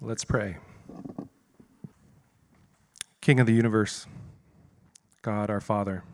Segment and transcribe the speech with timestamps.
[0.00, 0.58] Let's pray.
[3.20, 4.06] King of the universe,
[5.22, 6.04] God our Father,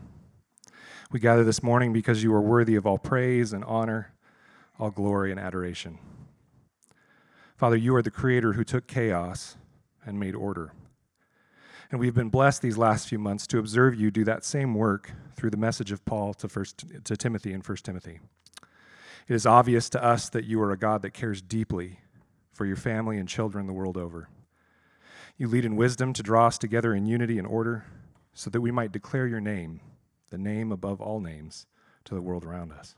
[1.12, 4.15] we gather this morning because you are worthy of all praise and honor,
[4.79, 5.99] all glory and adoration.
[7.59, 9.59] Father, you are the creator who took chaos
[10.07, 10.73] and made order.
[11.91, 15.12] And we've been blessed these last few months to observe you do that same work
[15.37, 18.21] through the message of Paul to, first, to Timothy in 1 Timothy.
[19.29, 21.98] It is obvious to us that you are a God that cares deeply
[22.55, 24.29] for your family and children the world over.
[25.36, 27.85] You lead in wisdom to draw us together in unity and order
[28.32, 29.80] so that we might declare your name,
[30.30, 31.67] the name above all names,
[32.05, 32.94] to the world around us.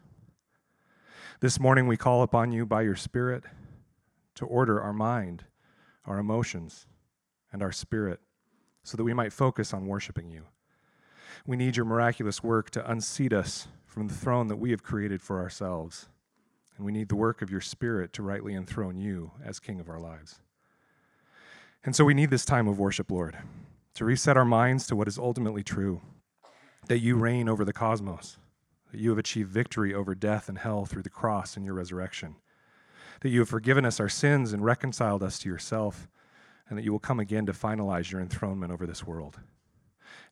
[1.40, 3.44] This morning we call upon you by your Spirit
[4.34, 5.44] to order our mind,
[6.04, 6.86] our emotions,
[7.52, 8.20] and our spirit
[8.82, 10.44] so that we might focus on worshiping you.
[11.46, 15.22] We need your miraculous work to unseat us from the throne that we have created
[15.22, 16.08] for ourselves
[16.76, 19.88] and we need the work of your Spirit to rightly enthrone you as King of
[19.88, 20.40] our lives.
[21.84, 23.36] And so we need this time of worship, Lord,
[23.94, 26.00] to reset our minds to what is ultimately true
[26.88, 28.38] that you reign over the cosmos,
[28.92, 32.36] that you have achieved victory over death and hell through the cross and your resurrection,
[33.20, 36.08] that you have forgiven us our sins and reconciled us to yourself,
[36.68, 39.38] and that you will come again to finalize your enthronement over this world.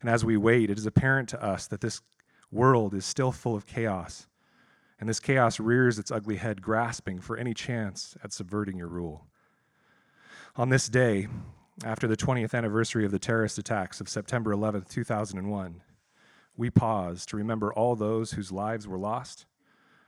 [0.01, 2.01] And as we wait, it is apparent to us that this
[2.51, 4.27] world is still full of chaos
[4.99, 9.25] and this chaos rears its ugly head, grasping for any chance at subverting your rule.
[10.55, 11.27] On this day,
[11.83, 15.81] after the 20th anniversary of the terrorist attacks of September 11, 2001,
[16.55, 19.45] we pause to remember all those whose lives were lost,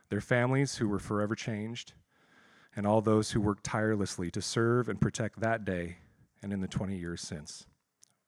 [0.10, 1.94] their families who were forever changed,
[2.76, 5.98] and all those who worked tirelessly to serve and protect that day
[6.42, 7.66] and in the 20 years since.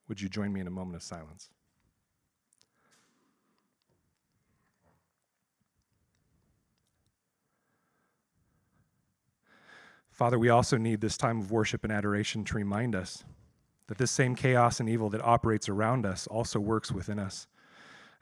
[0.09, 1.51] Would you join me in a moment of silence?
[10.19, 13.23] Father, we also need this time of worship and adoration to remind us
[13.87, 17.47] that this same chaos and evil that operates around us also works within us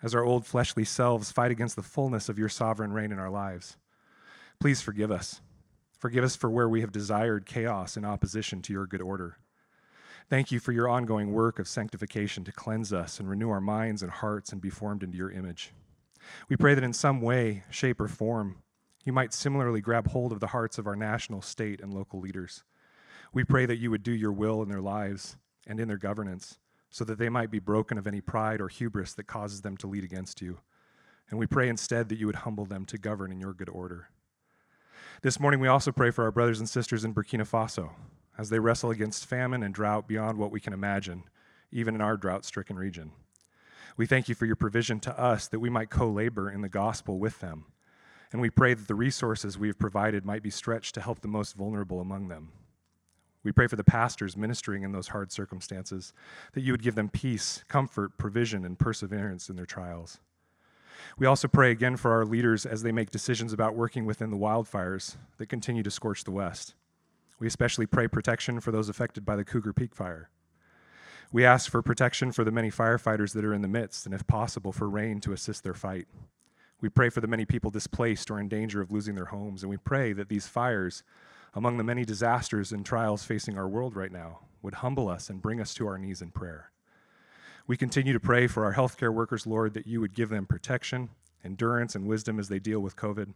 [0.04, 3.32] as our old fleshly selves fight against the fullness of your sovereign reign in our
[3.32, 3.78] lives.
[4.60, 5.42] Please forgive us.
[5.98, 9.40] Forgive us for where we have desired chaos in opposition to your good order.
[10.30, 14.04] Thank you for your ongoing work of sanctification to cleanse us and renew our minds
[14.04, 15.74] and hearts and be formed into your image.
[16.48, 18.58] We pray that in some way, shape, or form,
[19.08, 22.66] you might similarly grab hold of the hearts of our national, state, and local leaders.
[23.34, 26.60] We pray that you would do your will in their lives and in their governance,
[26.90, 29.88] so that they might be broken of any pride or hubris that causes them to
[29.88, 30.60] lead against you.
[31.30, 34.10] And we pray instead that you would humble them to govern in your good order.
[35.22, 37.92] This morning, we also pray for our brothers and sisters in Burkina Faso
[38.38, 41.24] as they wrestle against famine and drought beyond what we can imagine,
[41.72, 43.14] even in our drought stricken region.
[43.96, 46.68] We thank you for your provision to us that we might co labor in the
[46.68, 47.68] gospel with them
[48.32, 51.28] and we pray that the resources we have provided might be stretched to help the
[51.28, 52.52] most vulnerable among them.
[53.44, 56.12] We pray for the pastors ministering in those hard circumstances,
[56.54, 60.20] that you would give them peace, comfort, provision, and perseverance in their trials.
[61.18, 64.38] We also pray again for our leaders as they make decisions about working within the
[64.38, 66.74] wildfires that continue to scorch the West.
[67.40, 70.30] We especially pray protection for those affected by the Cougar Peak fire.
[71.32, 74.26] We ask for protection for the many firefighters that are in the midst, and if
[74.28, 76.08] possible, for rain to assist their fight.
[76.80, 79.70] We pray for the many people displaced or in danger of losing their homes, and
[79.70, 81.02] we pray that these fires,
[81.56, 85.42] among the many disasters and trials facing our world right now, would humble us and
[85.42, 86.72] bring us to our knees in prayer.
[87.66, 91.10] We continue to pray for our healthcare workers, Lord, that you would give them protection,
[91.44, 93.34] endurance, and wisdom as they deal with COVID.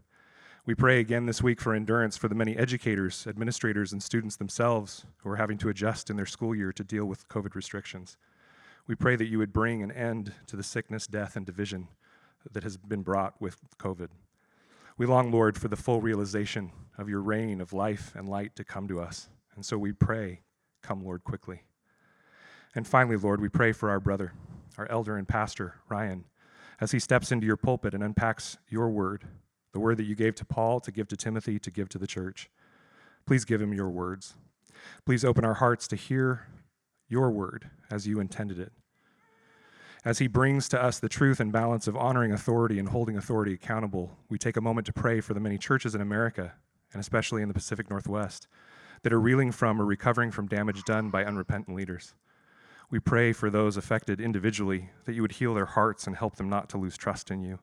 [0.67, 5.03] We pray again this week for endurance for the many educators, administrators, and students themselves
[5.17, 8.17] who are having to adjust in their school year to deal with COVID restrictions.
[8.85, 11.87] We pray that you would bring an end to the sickness, death, and division
[12.51, 14.09] that has been brought with COVID.
[14.97, 18.63] We long, Lord, for the full realization of your reign of life and light to
[18.63, 19.29] come to us.
[19.55, 20.41] And so we pray,
[20.81, 21.63] come, Lord, quickly.
[22.75, 24.33] And finally, Lord, we pray for our brother,
[24.77, 26.25] our elder and pastor, Ryan,
[26.79, 29.25] as he steps into your pulpit and unpacks your word,
[29.73, 32.07] the word that you gave to Paul to give to Timothy to give to the
[32.07, 32.49] church.
[33.25, 34.35] Please give him your words.
[35.05, 36.47] Please open our hearts to hear
[37.07, 38.71] your word as you intended it
[40.03, 43.53] as he brings to us the truth and balance of honoring authority and holding authority
[43.53, 46.53] accountable, we take a moment to pray for the many churches in America,
[46.91, 48.47] and especially in the Pacific Northwest,
[49.03, 52.15] that are reeling from or recovering from damage done by unrepentant leaders.
[52.89, 56.49] We pray for those affected individually that you would heal their hearts and help them
[56.49, 57.59] not to lose trust in you.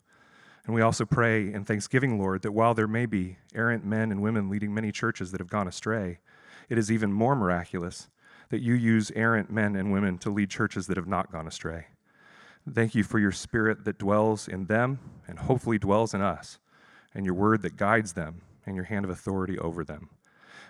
[0.65, 4.23] And we also pray in thanksgiving, Lord, that while there may be errant men and
[4.23, 6.19] women leading many churches that have gone astray,
[6.69, 8.09] it is even more miraculous
[8.51, 11.87] that you use errant men and women to lead churches that have not gone astray.
[12.75, 16.59] Thank you for your spirit that dwells in them and hopefully dwells in us,
[17.15, 20.11] and your word that guides them and your hand of authority over them.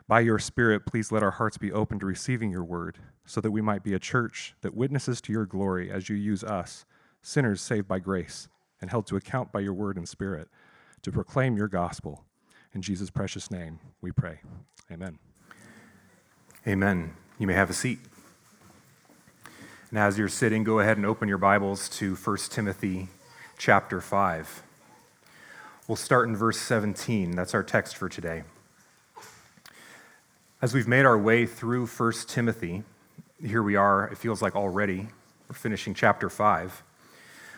[0.07, 3.51] By your Spirit, please let our hearts be open to receiving your word, so that
[3.51, 6.87] we might be a church that witnesses to your glory as you use us,
[7.21, 8.49] sinners saved by grace
[8.81, 10.49] and held to account by your word and spirit,
[11.03, 12.25] to proclaim your gospel.
[12.75, 14.41] In Jesus' precious name, we pray.
[14.91, 15.19] Amen.
[16.67, 17.15] Amen.
[17.39, 17.99] You may have a seat.
[19.91, 23.09] And as you're sitting, go ahead and open your Bibles to 1 Timothy
[23.57, 24.63] chapter 5.
[25.87, 27.35] We'll start in verse 17.
[27.35, 28.43] That's our text for today.
[30.61, 32.83] As we've made our way through 1 Timothy,
[33.43, 35.09] here we are, it feels like already,
[35.49, 36.83] we're finishing chapter 5.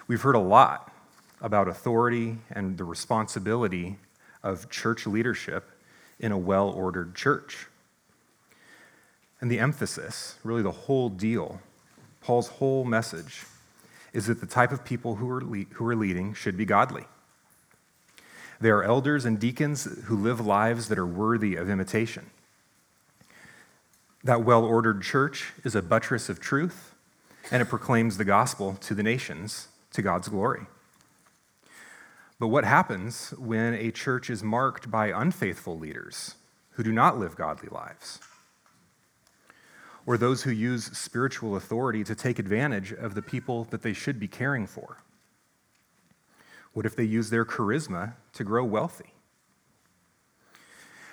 [0.06, 0.92] We've heard a lot
[1.40, 3.98] about authority and the responsibility
[4.44, 5.68] of church leadership
[6.20, 7.66] in a well ordered church.
[9.40, 11.60] And the emphasis, really the whole deal,
[12.20, 13.44] Paul's whole message,
[14.12, 17.04] is that the type of people who are, le- who are leading should be godly.
[18.60, 22.30] They are elders and deacons who live lives that are worthy of imitation.
[24.22, 26.94] That well ordered church is a buttress of truth,
[27.50, 30.66] and it proclaims the gospel to the nations to God's glory.
[32.38, 36.34] But what happens when a church is marked by unfaithful leaders
[36.72, 38.18] who do not live godly lives?
[40.06, 44.18] Or those who use spiritual authority to take advantage of the people that they should
[44.18, 44.98] be caring for?
[46.72, 49.14] What if they use their charisma to grow wealthy?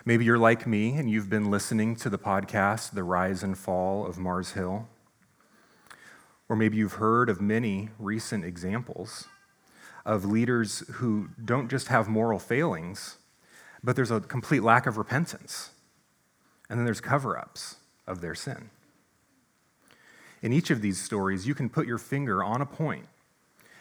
[0.05, 4.05] Maybe you're like me and you've been listening to the podcast, The Rise and Fall
[4.05, 4.87] of Mars Hill.
[6.47, 9.27] Or maybe you've heard of many recent examples
[10.05, 13.17] of leaders who don't just have moral failings,
[13.83, 15.71] but there's a complete lack of repentance.
[16.69, 17.75] And then there's cover ups
[18.07, 18.69] of their sin.
[20.41, 23.07] In each of these stories, you can put your finger on a point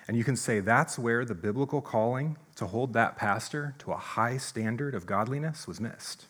[0.09, 3.97] and you can say that's where the biblical calling to hold that pastor to a
[3.97, 6.27] high standard of godliness was missed.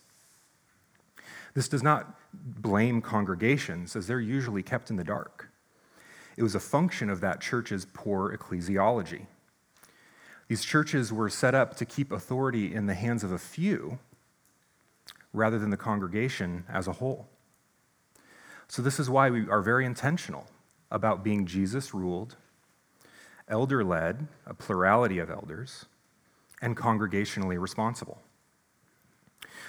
[1.53, 5.49] This does not blame congregations, as they're usually kept in the dark.
[6.35, 9.25] It was a function of that church's poor ecclesiology.
[10.47, 13.99] These churches were set up to keep authority in the hands of a few
[15.33, 17.27] rather than the congregation as a whole.
[18.67, 20.47] So, this is why we are very intentional
[20.91, 22.35] about being Jesus ruled,
[23.47, 25.85] elder led, a plurality of elders,
[26.61, 28.21] and congregationally responsible.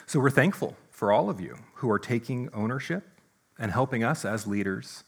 [0.06, 3.04] So, we're thankful for all of you who are taking ownership
[3.56, 5.04] and helping us as leaders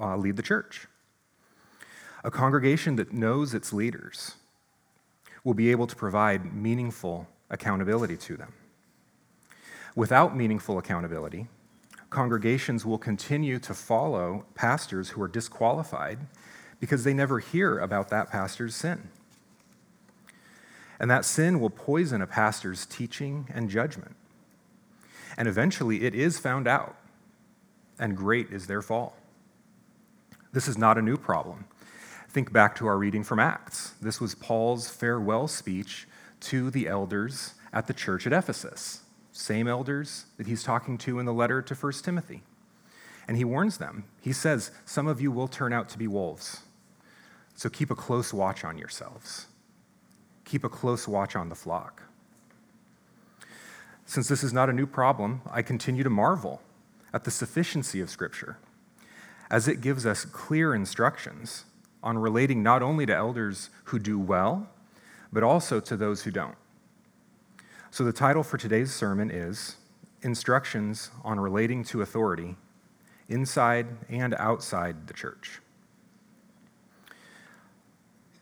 [0.00, 0.86] uh, lead the church.
[2.24, 4.36] A congregation that knows its leaders
[5.44, 8.52] will be able to provide meaningful accountability to them.
[9.94, 11.48] Without meaningful accountability,
[12.10, 16.18] congregations will continue to follow pastors who are disqualified
[16.80, 19.10] because they never hear about that pastor's sin.
[21.00, 24.16] And that sin will poison a pastor's teaching and judgment.
[25.36, 26.96] And eventually it is found out,
[27.98, 29.16] and great is their fall.
[30.52, 31.66] This is not a new problem.
[32.28, 33.94] Think back to our reading from Acts.
[34.00, 36.08] This was Paul's farewell speech
[36.40, 39.02] to the elders at the church at Ephesus
[39.38, 42.42] same elders that he's talking to in the letter to 1 Timothy.
[43.28, 44.04] And he warns them.
[44.20, 46.62] He says, Some of you will turn out to be wolves.
[47.54, 49.46] So keep a close watch on yourselves.
[50.44, 52.02] Keep a close watch on the flock.
[54.06, 56.60] Since this is not a new problem, I continue to marvel
[57.12, 58.58] at the sufficiency of Scripture,
[59.50, 61.64] as it gives us clear instructions
[62.02, 64.68] on relating not only to elders who do well,
[65.32, 66.56] but also to those who don't.
[67.90, 69.76] So, the title for today's sermon is
[70.20, 72.56] Instructions on Relating to Authority
[73.30, 75.62] Inside and Outside the Church.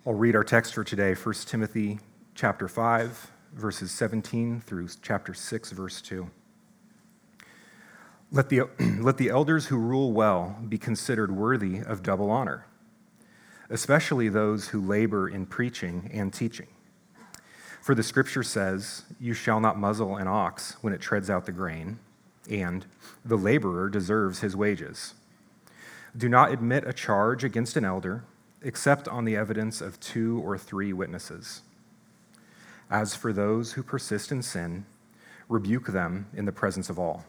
[0.05, 2.00] I'll read our text for today, 1 Timothy
[2.35, 6.29] chapter 5, verses 17 through chapter 6, verse 2.
[8.33, 8.62] Let the,
[9.00, 12.67] let the elders who rule well be considered worthy of double honor,
[13.71, 16.67] especially those who labor in preaching and teaching.
[17.87, 21.52] For the scripture says, You shall not muzzle an ox when it treads out the
[21.52, 22.00] grain,
[22.50, 22.85] and
[23.25, 25.14] the laborer deserves his wages.
[26.16, 28.25] Do not admit a charge against an elder
[28.61, 31.62] except on the evidence of two or three witnesses.
[32.90, 34.85] As for those who persist in sin,
[35.49, 37.25] rebuke them in the presence of all,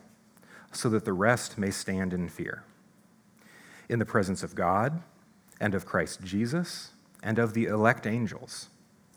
[0.71, 2.63] so that the rest may stand in fear.
[3.89, 5.03] In the presence of God,
[5.61, 8.69] and of Christ Jesus, and of the elect angels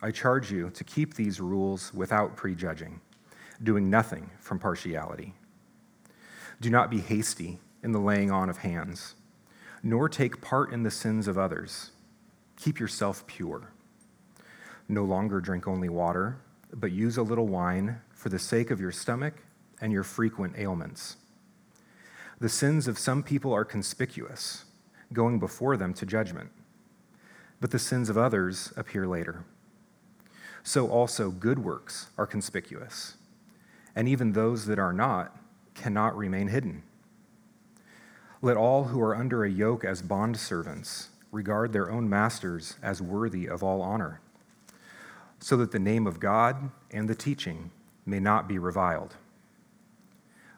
[0.03, 3.01] I charge you to keep these rules without prejudging,
[3.63, 5.35] doing nothing from partiality.
[6.61, 9.15] Do not be hasty in the laying on of hands,
[9.83, 11.91] nor take part in the sins of others.
[12.57, 13.73] Keep yourself pure.
[14.89, 16.39] No longer drink only water,
[16.73, 19.35] but use a little wine for the sake of your stomach
[19.81, 21.17] and your frequent ailments.
[22.41, 24.65] The sins of some people are conspicuous,
[25.13, 26.51] going before them to judgment,
[27.61, 29.45] but the sins of others appear later.
[30.63, 33.17] So also good works are conspicuous,
[33.97, 35.37] and even those that are not
[35.75, 36.83] cannot remain hidden.
[38.43, 43.47] Let all who are under a yoke as bondservants regard their own masters as worthy
[43.47, 44.21] of all honor,
[45.39, 47.71] so that the name of God and the teaching
[48.05, 49.17] may not be reviled.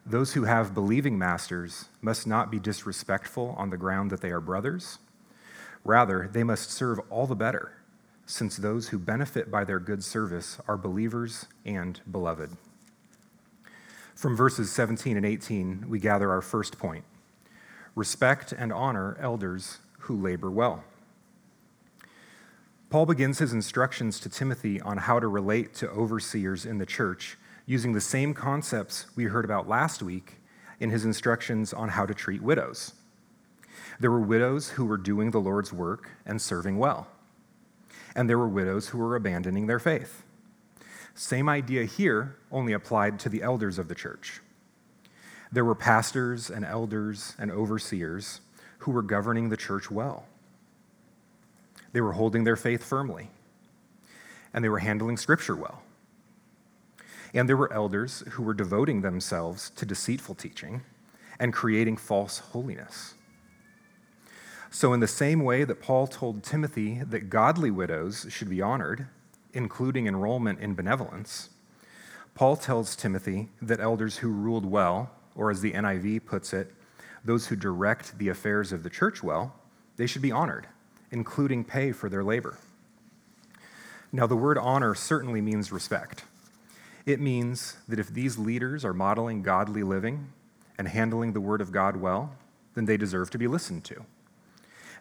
[0.05, 4.41] Those who have believing masters must not be disrespectful on the ground that they are
[4.41, 4.99] brothers.
[5.85, 7.73] Rather, they must serve all the better,
[8.25, 12.51] since those who benefit by their good service are believers and beloved.
[14.15, 17.03] From verses 17 and 18, we gather our first point
[17.95, 20.83] respect and honor elders who labor well.
[22.89, 27.37] Paul begins his instructions to Timothy on how to relate to overseers in the church
[27.65, 30.35] using the same concepts we heard about last week
[30.79, 32.93] in his instructions on how to treat widows.
[33.99, 37.07] There were widows who were doing the Lord's work and serving well,
[38.15, 40.23] and there were widows who were abandoning their faith.
[41.15, 44.41] Same idea here, only applied to the elders of the church.
[45.51, 48.41] There were pastors and elders and overseers
[48.79, 50.25] who were governing the church well.
[51.91, 53.29] They were holding their faith firmly,
[54.53, 55.83] and they were handling scripture well.
[57.35, 60.81] And there were elders who were devoting themselves to deceitful teaching
[61.39, 63.13] and creating false holiness.
[64.75, 69.05] So, in the same way that Paul told Timothy that godly widows should be honored,
[69.53, 71.51] including enrollment in benevolence,
[72.33, 76.73] Paul tells Timothy that elders who ruled well, or as the NIV puts it,
[77.23, 79.53] those who direct the affairs of the church well,
[79.97, 80.65] they should be honored,
[81.11, 82.57] including pay for their labor.
[84.11, 86.23] Now, the word honor certainly means respect.
[87.05, 90.29] It means that if these leaders are modeling godly living
[90.79, 92.33] and handling the Word of God well,
[92.73, 94.03] then they deserve to be listened to.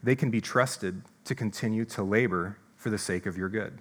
[0.02, 3.78] They can be trusted to continue to labor for the sake of your good.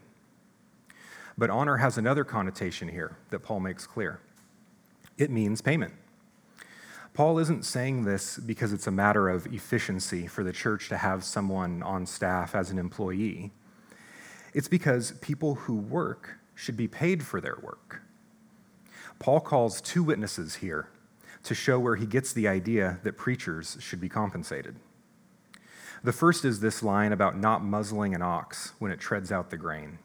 [1.38, 4.20] But honor has another connotation here that Paul makes clear
[5.18, 5.94] it means payment.
[7.13, 11.24] Paul isn't saying this because it's a matter of efficiency for the church to have
[11.24, 13.51] someone on staff as an employee.
[14.54, 18.01] It's because people who work should be paid for their work.
[19.20, 20.90] Paul calls two witnesses here
[21.44, 24.78] to show where he gets the idea that preachers should be compensated.
[26.03, 29.58] The first is this line about not muzzling an ox when it treads out the
[29.58, 30.00] grain.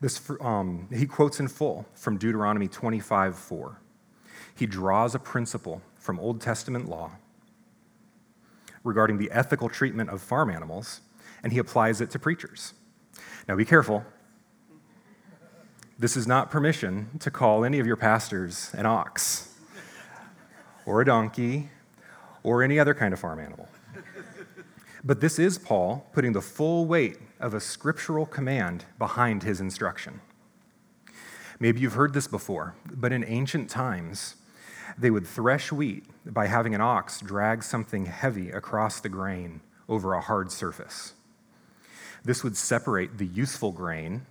[0.00, 3.78] This, um, he quotes in full from Deuteronomy 25 4.
[4.54, 7.12] He draws a principle from Old Testament law
[8.84, 11.00] regarding the ethical treatment of farm animals,
[11.42, 12.74] and he applies it to preachers.
[13.48, 14.04] Now, be careful.
[15.98, 19.54] This is not permission to call any of your pastors an ox
[20.84, 21.70] or a donkey
[22.42, 23.68] or any other kind of farm animal.
[25.04, 30.20] But this is Paul putting the full weight of a scriptural command behind his instruction.
[31.58, 34.36] Maybe you've heard this before, but in ancient times,
[34.96, 40.14] they would thresh wheat by having an ox drag something heavy across the grain over
[40.14, 41.14] a hard surface.
[42.24, 44.26] This would separate the useful grain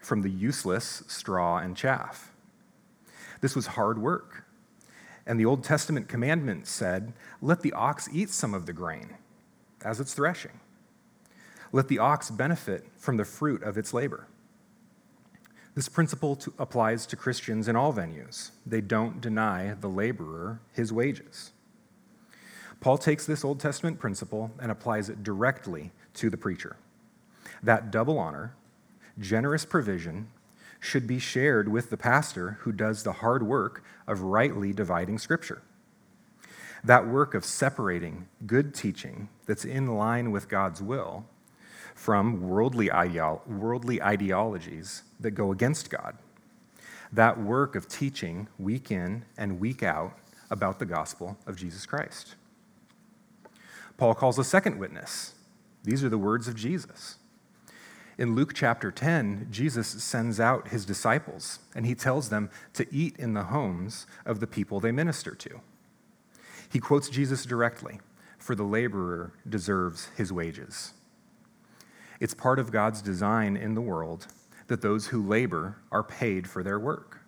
[0.00, 2.32] from the useless straw and chaff.
[3.40, 4.44] This was hard work.
[5.26, 9.16] And the Old Testament commandment said, Let the ox eat some of the grain
[9.84, 10.60] as it's threshing.
[11.72, 14.26] Let the ox benefit from the fruit of its labor.
[15.74, 18.50] This principle to, applies to Christians in all venues.
[18.66, 21.52] They don't deny the laborer his wages.
[22.80, 26.76] Paul takes this Old Testament principle and applies it directly to the preacher.
[27.62, 28.54] That double honor
[29.18, 30.28] generous provision
[30.80, 35.62] should be shared with the pastor who does the hard work of rightly dividing Scripture.
[36.84, 41.26] That work of separating good teaching that's in line with God's will
[41.94, 46.16] from worldly, ideolo- worldly ideologies that go against God.
[47.12, 50.16] That work of teaching week in and week out
[50.50, 52.36] about the gospel of Jesus Christ.
[53.96, 55.34] Paul calls a second witness.
[55.84, 57.16] These are the words of Jesus.
[58.16, 63.16] In Luke chapter 10, Jesus sends out his disciples and he tells them to eat
[63.18, 65.60] in the homes of the people they minister to.
[66.70, 68.00] He quotes Jesus directly
[68.38, 70.94] For the laborer deserves his wages.
[72.20, 74.26] It's part of God's design in the world
[74.68, 77.20] that those who labor are paid for their work.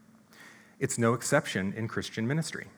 [0.79, 2.69] It's no exception in Christian ministry.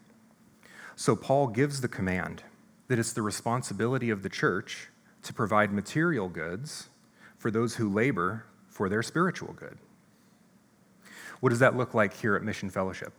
[0.96, 2.42] So Paul gives the command
[2.88, 4.88] that it's the responsibility of the church
[5.22, 6.88] to provide material goods
[7.36, 9.78] for those who labor for their spiritual good.
[11.40, 13.12] What does that look like here at Mission Fellowship?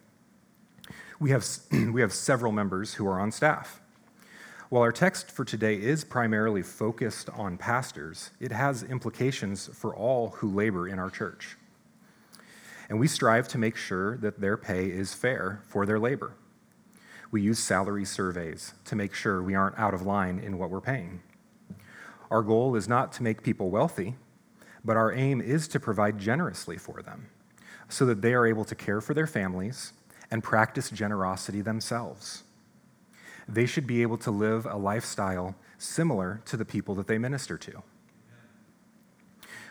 [1.20, 3.82] We have, we have several members who are on staff.
[4.70, 10.30] While our text for today is primarily focused on pastors, it has implications for all
[10.30, 11.56] who labor in our church.
[12.90, 16.34] And we strive to make sure that their pay is fair for their labor.
[17.32, 20.82] We use salary surveys to make sure we aren't out of line in what we're
[20.82, 21.22] paying.
[22.32, 24.16] Our goal is not to make people wealthy,
[24.84, 27.30] but our aim is to provide generously for them
[27.88, 29.94] so that they are able to care for their families
[30.32, 32.44] and practice generosity themselves.
[33.48, 37.58] They should be able to live a lifestyle similar to the people that they minister
[37.58, 37.84] to.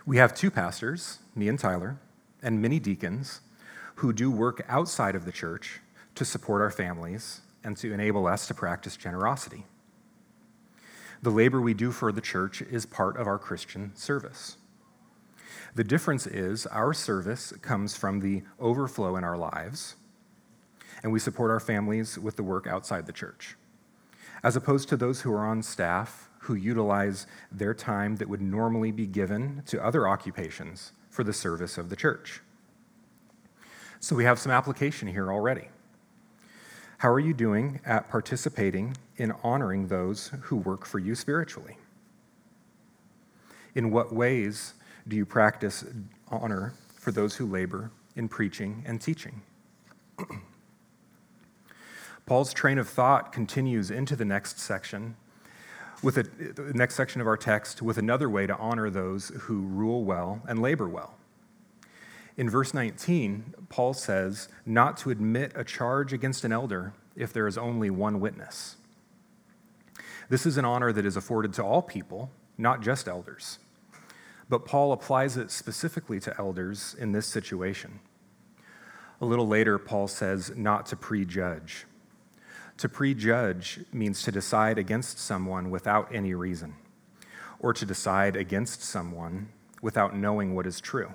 [0.07, 1.99] We have two pastors, me and Tyler,
[2.43, 3.41] and many deacons
[3.97, 5.81] who do work outside of the church
[6.15, 9.65] to support our families and to enable us to practice generosity.
[11.23, 14.59] The labor we do for the church is part of our Christian service.
[15.75, 19.97] The difference is our service comes from the overflow in our lives,
[21.05, 23.57] and we support our families with the work outside the church,
[24.43, 28.91] as opposed to those who are on staff who utilize their time that would normally
[28.91, 32.41] be given to other occupations for the service of the church.
[34.01, 35.69] So we have some application here already.
[36.99, 41.77] How are you doing at participating in honoring those who work for you spiritually?
[43.75, 44.73] In what ways
[45.07, 45.85] do you practice
[46.29, 49.43] honor for those who labor in preaching and teaching?
[52.27, 55.17] Paul's train of thought continues into the next section
[56.03, 59.61] with a, the next section of our text with another way to honor those who
[59.61, 61.17] rule well and labor well.
[62.37, 67.47] In verse 19, Paul says not to admit a charge against an elder if there
[67.47, 68.77] is only one witness.
[70.29, 73.59] This is an honor that is afforded to all people, not just elders.
[74.49, 78.01] But Paul applies it specifically to elders in this situation.
[79.21, 81.87] A little later, Paul says not to prejudge.
[82.79, 86.75] To prejudge means to decide against someone without any reason,
[87.61, 89.49] or to decide against someone
[89.81, 91.13] without knowing what is true.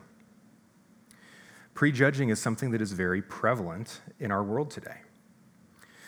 [1.74, 4.98] Prejudging is something that is very prevalent in our world today.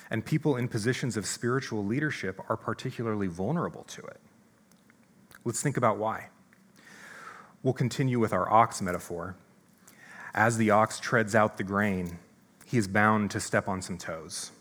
[0.09, 4.19] And people in positions of spiritual leadership are particularly vulnerable to it.
[5.45, 6.27] Let's think about why.
[7.63, 9.35] We'll continue with our ox metaphor.
[10.33, 12.19] As the ox treads out the grain,
[12.65, 14.51] he is bound to step on some toes.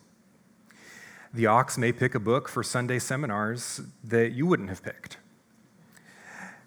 [1.32, 5.18] The ox may pick a book for Sunday seminars that you wouldn't have picked.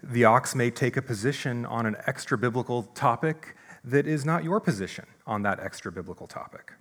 [0.02, 4.62] The ox may take a position on an extra biblical topic that is not your
[4.62, 6.72] position on that extra biblical topic.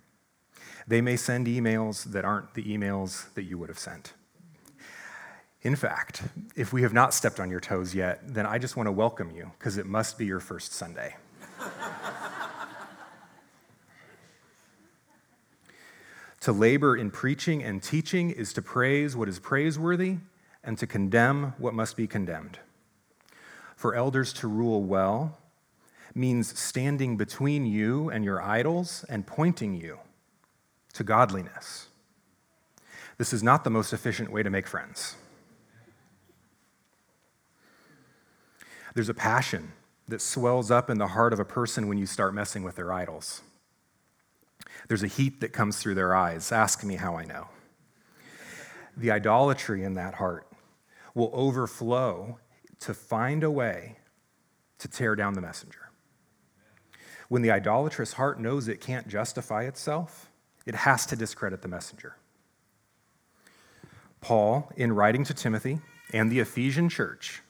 [0.87, 4.13] They may send emails that aren't the emails that you would have sent.
[5.61, 6.23] In fact,
[6.55, 9.29] if we have not stepped on your toes yet, then I just want to welcome
[9.31, 11.17] you because it must be your first Sunday.
[16.43, 20.17] To labor in preaching and teaching is to praise what is praiseworthy
[20.61, 22.59] and to condemn what must be condemned.
[23.77, 25.37] For elders to rule well
[26.13, 29.99] means standing between you and your idols and pointing you
[30.91, 31.87] to godliness.
[33.17, 35.15] This is not the most efficient way to make friends.
[38.95, 39.71] There's a passion
[40.09, 42.91] that swells up in the heart of a person when you start messing with their
[42.91, 43.43] idols.
[44.87, 46.51] There's a heat that comes through their eyes.
[46.51, 47.47] Ask me how I know.
[48.95, 50.47] The idolatry in that heart
[51.15, 52.39] will overflow
[52.81, 53.97] to find a way
[54.79, 55.89] to tear down the messenger.
[57.29, 60.29] When the idolatrous heart knows it can't justify itself,
[60.65, 62.15] it has to discredit the messenger.
[64.21, 65.79] Paul, in writing to Timothy
[66.13, 67.41] and the Ephesian church,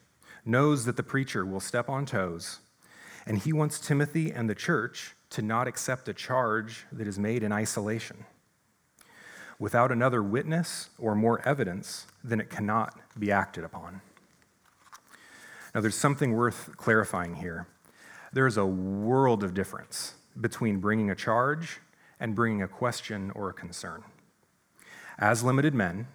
[0.45, 2.59] knows that the preacher will step on toes,
[3.25, 7.41] and he wants Timothy and the church to not accept a charge that is made
[7.41, 8.25] in isolation.
[9.59, 14.01] Without another witness or more evidence, then it cannot be acted upon.
[15.73, 17.67] Now, there's something worth clarifying here.
[18.31, 21.79] There is a world of difference between bringing a charge
[22.19, 24.03] and bringing a question or a concern.
[25.17, 26.07] As limited men,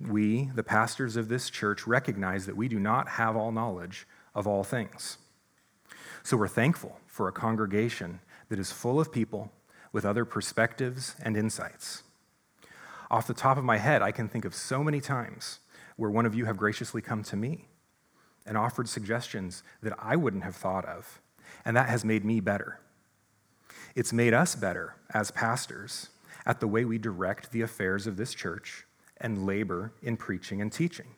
[0.00, 4.46] we, the pastors of this church, recognize that we do not have all knowledge of
[4.46, 5.18] all things.
[6.22, 8.20] So we're thankful for a congregation
[8.50, 9.50] that is full of people
[9.92, 12.02] with other perspectives and insights.
[13.10, 15.60] Off the top of my head, I can think of so many times
[15.96, 17.66] where one of you have graciously come to me
[18.46, 21.20] and offered suggestions that I wouldn't have thought of
[21.64, 22.80] and that has made me better.
[23.94, 26.10] It's made us better as pastors
[26.46, 28.86] at the way we direct the affairs of this church
[29.20, 31.08] and labor in preaching and teaching.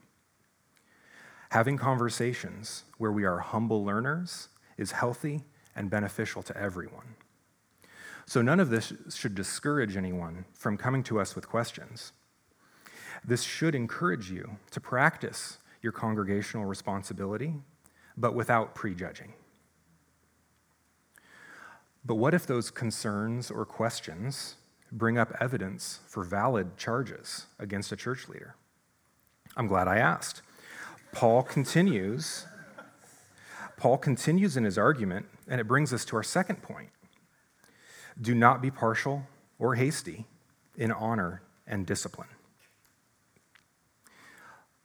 [1.51, 5.45] Having conversations where we are humble learners is healthy
[5.77, 7.14] and beneficial to everyone.
[8.26, 12.12] So none of this should discourage anyone from coming to us with questions.
[13.24, 17.54] This should encourage you to practice your congregational responsibility,
[18.16, 19.35] but without prejudging.
[22.04, 24.56] But what if those concerns or questions
[24.90, 28.56] bring up evidence for valid charges against a church leader?
[29.56, 30.42] I'm glad I asked.
[31.12, 32.46] Paul continues.
[33.76, 36.90] Paul continues in his argument, and it brings us to our second point.
[38.20, 39.27] Do not be partial
[39.59, 40.27] or hasty
[40.77, 42.29] in honor and discipline.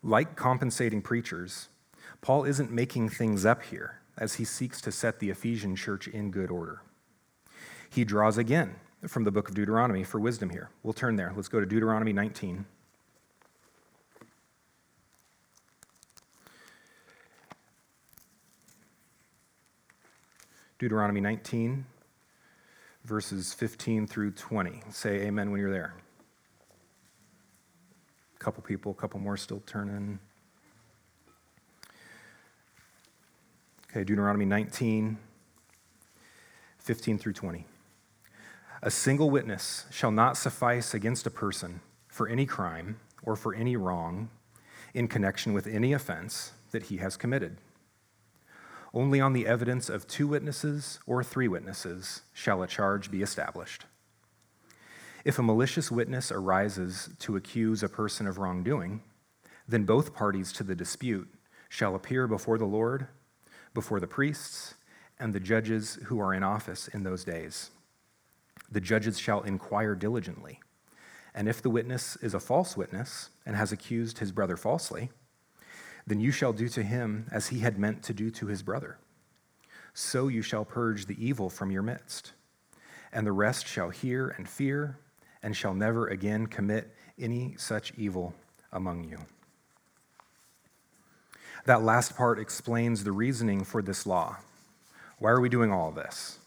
[0.03, 1.69] Like compensating preachers,
[2.21, 6.31] Paul isn't making things up here as he seeks to set the Ephesian church in
[6.31, 6.81] good order.
[7.89, 8.75] He draws again
[9.07, 10.69] from the book of Deuteronomy for wisdom here.
[10.83, 11.33] We'll turn there.
[11.35, 12.65] Let's go to Deuteronomy 19.
[20.79, 21.85] Deuteronomy 19,
[23.07, 24.81] verses 15 through 20.
[24.91, 25.93] Say amen when you're there.
[28.35, 30.19] A couple people, a couple more still turning.
[33.89, 35.17] Okay, Deuteronomy 19,
[36.79, 37.65] 15 through 20.
[38.81, 43.77] A single witness shall not suffice against a person for any crime or for any
[43.77, 44.29] wrong
[44.93, 47.57] in connection with any offense that he has committed.
[48.97, 53.85] Only on the evidence of two witnesses or three witnesses shall a charge be established.
[55.23, 59.03] If a malicious witness arises to accuse a person of wrongdoing,
[59.67, 61.31] then both parties to the dispute
[61.69, 63.05] shall appear before the Lord,
[63.75, 64.73] before the priests,
[65.19, 67.69] and the judges who are in office in those days.
[68.71, 70.59] The judges shall inquire diligently.
[71.35, 75.11] And if the witness is a false witness and has accused his brother falsely,
[76.07, 78.97] then you shall do to him as he had meant to do to his brother.
[79.93, 82.31] So you shall purge the evil from your midst.
[83.11, 84.99] And the rest shall hear and fear,
[85.43, 88.33] and shall never again commit any such evil
[88.71, 89.19] among you.
[91.65, 94.37] That last part explains the reasoning for this law.
[95.19, 96.39] Why are we doing all this?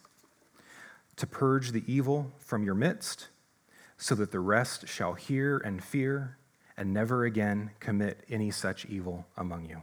[1.16, 3.28] To purge the evil from your midst,
[3.98, 6.38] so that the rest shall hear and fear
[6.80, 9.82] and never again commit any such evil among you.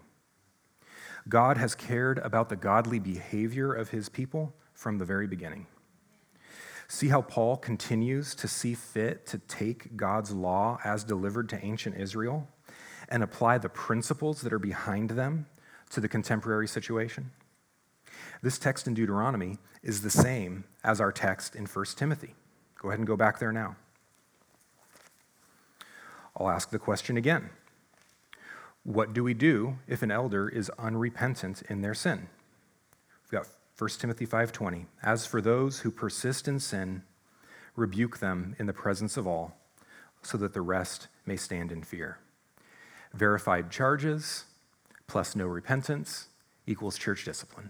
[1.29, 5.67] God has cared about the godly behavior of his people from the very beginning.
[6.87, 11.97] See how Paul continues to see fit to take God's law as delivered to ancient
[11.97, 12.47] Israel
[13.09, 15.45] and apply the principles that are behind them
[15.91, 17.29] to the contemporary situation?
[18.41, 22.33] This text in Deuteronomy is the same as our text in 1 Timothy.
[22.81, 23.75] Go ahead and go back there now.
[26.37, 27.49] I'll ask the question again
[28.83, 32.29] What do we do if an elder is unrepentant in their sin?
[33.23, 33.47] We've got
[33.77, 34.85] 1 Timothy 5:20.
[35.01, 37.03] As for those who persist in sin,
[37.75, 39.57] rebuke them in the presence of all,
[40.21, 42.19] so that the rest may stand in fear.
[43.13, 44.45] Verified charges
[45.07, 46.27] plus no repentance
[46.65, 47.69] equals church discipline.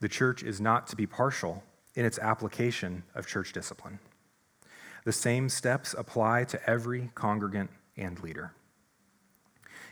[0.00, 3.98] The church is not to be partial in its application of church discipline.
[5.04, 8.52] The same steps apply to every congregant and leader.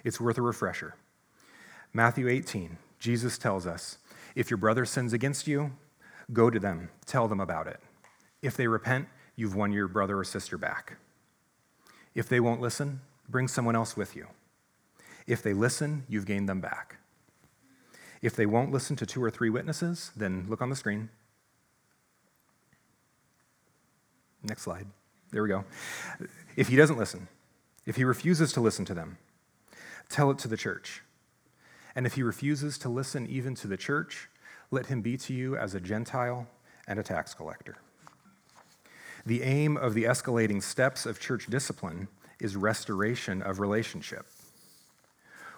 [0.04, 0.94] It's worth a refresher.
[1.92, 3.98] Matthew 18, Jesus tells us
[4.34, 5.72] if your brother sins against you,
[6.32, 7.80] go to them, tell them about it.
[8.40, 10.96] If they repent, you've won your brother or sister back.
[12.14, 14.28] If they won't listen, bring someone else with you.
[15.26, 16.96] If they listen, you've gained them back.
[18.22, 21.10] If they won't listen to two or three witnesses, then look on the screen.
[24.42, 24.86] Next slide.
[25.32, 25.64] There we go.
[26.56, 27.28] If he doesn't listen,
[27.86, 29.16] if he refuses to listen to them,
[30.08, 31.02] tell it to the church.
[31.96, 34.28] And if he refuses to listen even to the church,
[34.70, 36.46] let him be to you as a Gentile
[36.86, 37.76] and a tax collector.
[39.24, 44.26] The aim of the escalating steps of church discipline is restoration of relationship.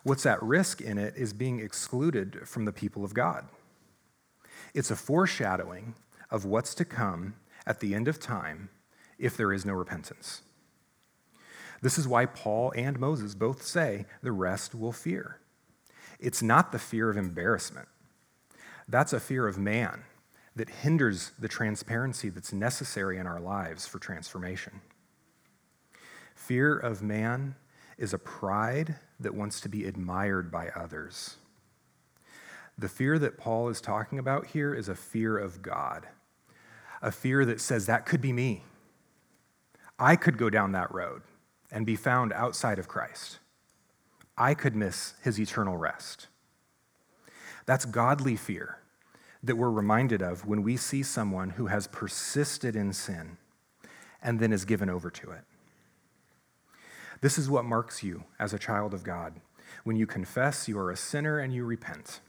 [0.03, 3.47] What's at risk in it is being excluded from the people of God.
[4.75, 5.95] It's a foreshadowing
[6.31, 7.35] of what's to come
[7.67, 8.69] at the end of time
[9.19, 10.43] if there is no repentance.
[11.83, 15.41] This is why Paul and Moses both say the rest will fear.
[16.19, 17.89] It's not the fear of embarrassment,
[18.89, 20.05] that's a fear of man
[20.57, 24.81] that hinders the transparency that's necessary in our lives for transformation.
[26.35, 27.57] Fear of man
[27.99, 31.37] is a pride that wants to be admired by others.
[32.77, 36.07] The fear that Paul is talking about here is a fear of God,
[37.01, 38.65] a fear that says, that could be me.
[39.99, 41.23] I could go down that road
[41.71, 43.39] and be found outside of Christ.
[44.37, 46.27] I could miss his eternal rest.
[47.67, 48.79] That's godly fear,
[49.43, 53.37] that we're reminded of when we see someone who has persisted in sin
[54.23, 55.45] and then is given over to it.
[57.21, 59.35] This is what marks you as a child of God
[59.85, 62.21] when you confess you are a sinner and you repent.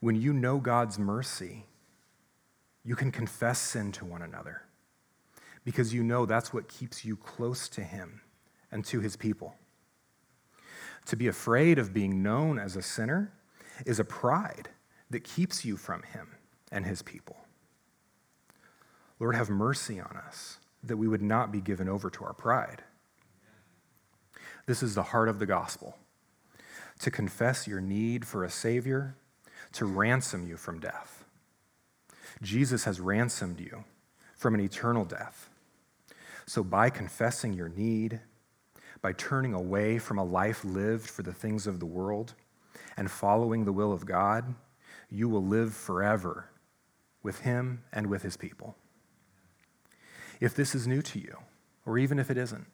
[0.00, 1.66] When you know God's mercy,
[2.84, 4.62] you can confess sin to one another
[5.64, 8.22] because you know that's what keeps you close to Him
[8.70, 9.56] and to His people.
[11.06, 13.32] To be afraid of being known as a sinner
[13.86, 14.68] is a pride
[15.10, 16.28] that keeps you from Him
[16.70, 17.36] and His people.
[19.18, 22.82] Lord, have mercy on us that we would not be given over to our pride.
[24.66, 25.96] This is the heart of the gospel
[27.00, 29.16] to confess your need for a Savior,
[29.72, 31.24] to ransom you from death.
[32.40, 33.84] Jesus has ransomed you
[34.36, 35.48] from an eternal death.
[36.46, 38.20] So, by confessing your need,
[39.00, 42.34] by turning away from a life lived for the things of the world
[42.96, 44.54] and following the will of God,
[45.10, 46.50] you will live forever
[47.22, 48.76] with Him and with His people.
[50.40, 51.36] If this is new to you,
[51.86, 52.66] or even if it isn't,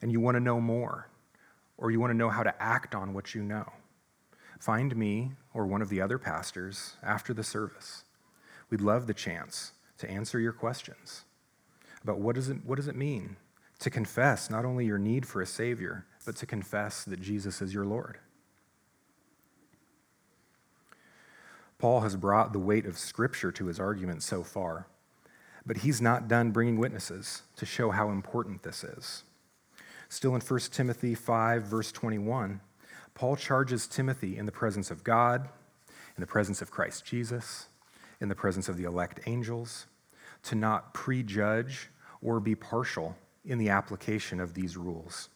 [0.00, 1.08] and you want to know more,
[1.76, 3.72] or you want to know how to act on what you know,
[4.58, 8.04] find me or one of the other pastors after the service.
[8.70, 11.24] We'd love the chance to answer your questions
[12.02, 13.36] about what does it, what does it mean
[13.78, 17.72] to confess not only your need for a Savior, but to confess that Jesus is
[17.72, 18.18] your Lord.
[21.78, 24.88] Paul has brought the weight of Scripture to his argument so far,
[25.64, 29.22] but he's not done bringing witnesses to show how important this is.
[30.08, 32.60] Still in 1 Timothy 5, verse 21,
[33.14, 35.48] Paul charges Timothy in the presence of God,
[36.16, 37.68] in the presence of Christ Jesus,
[38.20, 39.86] in the presence of the elect angels,
[40.44, 41.88] to not prejudge
[42.20, 45.28] or be partial in the application of these rules.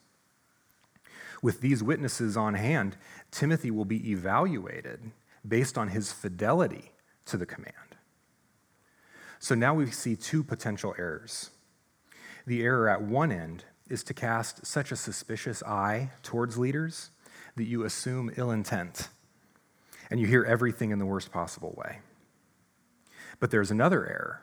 [1.43, 2.97] With these witnesses on hand,
[3.31, 5.11] Timothy will be evaluated
[5.47, 6.93] based on his fidelity
[7.27, 7.75] to the command.
[9.39, 11.51] So now we see two potential errors.
[12.47, 17.11] The error at one end is to cast such a suspicious eye towards leaders
[17.57, 19.09] that you assume ill intent
[20.11, 22.01] and you hear everything in the worst possible way.
[23.41, 24.43] But there's another error,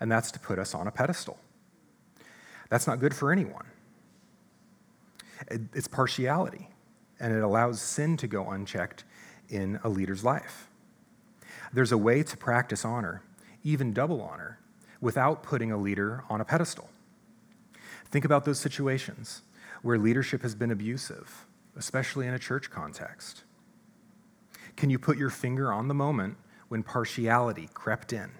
[0.00, 1.38] and that's to put us on a pedestal.
[2.68, 3.66] That's not good for anyone.
[5.50, 6.68] It's partiality,
[7.20, 9.04] and it allows sin to go unchecked
[9.48, 10.68] in a leader's life.
[11.72, 13.22] There's a way to practice honor,
[13.62, 14.58] even double honor,
[15.00, 16.88] without putting a leader on a pedestal.
[18.06, 19.42] Think about those situations
[19.82, 21.44] where leadership has been abusive,
[21.76, 23.42] especially in a church context.
[24.76, 26.36] Can you put your finger on the moment
[26.68, 28.30] when partiality crept in?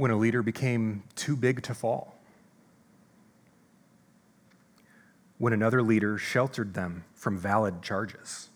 [0.00, 2.14] When a leader became too big to fall?
[5.36, 8.48] When another leader sheltered them from valid charges?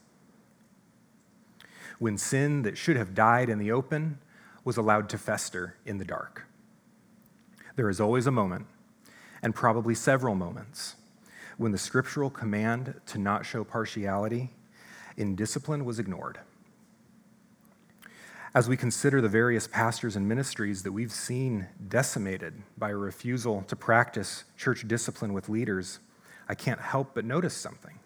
[1.98, 4.20] When sin that should have died in the open
[4.64, 6.46] was allowed to fester in the dark?
[7.76, 8.64] There is always a moment,
[9.42, 10.96] and probably several moments,
[11.58, 14.54] when the scriptural command to not show partiality
[15.18, 16.38] in discipline was ignored.
[18.54, 23.62] As we consider the various pastors and ministries that we've seen decimated by a refusal
[23.62, 25.98] to practice church discipline with leaders,
[26.48, 27.98] I can't help but notice something.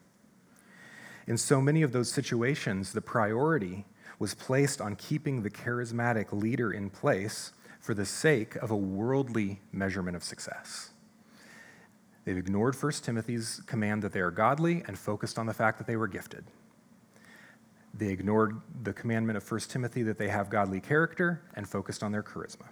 [1.26, 3.84] In so many of those situations, the priority
[4.18, 9.60] was placed on keeping the charismatic leader in place for the sake of a worldly
[9.70, 10.92] measurement of success.
[12.24, 15.86] They've ignored 1 Timothy's command that they are godly and focused on the fact that
[15.86, 16.46] they were gifted.
[17.98, 22.12] They ignored the commandment of 1 Timothy that they have godly character and focused on
[22.12, 22.68] their charisma.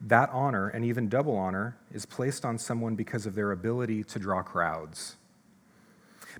[0.00, 4.18] That honor, and even double honor, is placed on someone because of their ability to
[4.18, 5.16] draw crowds.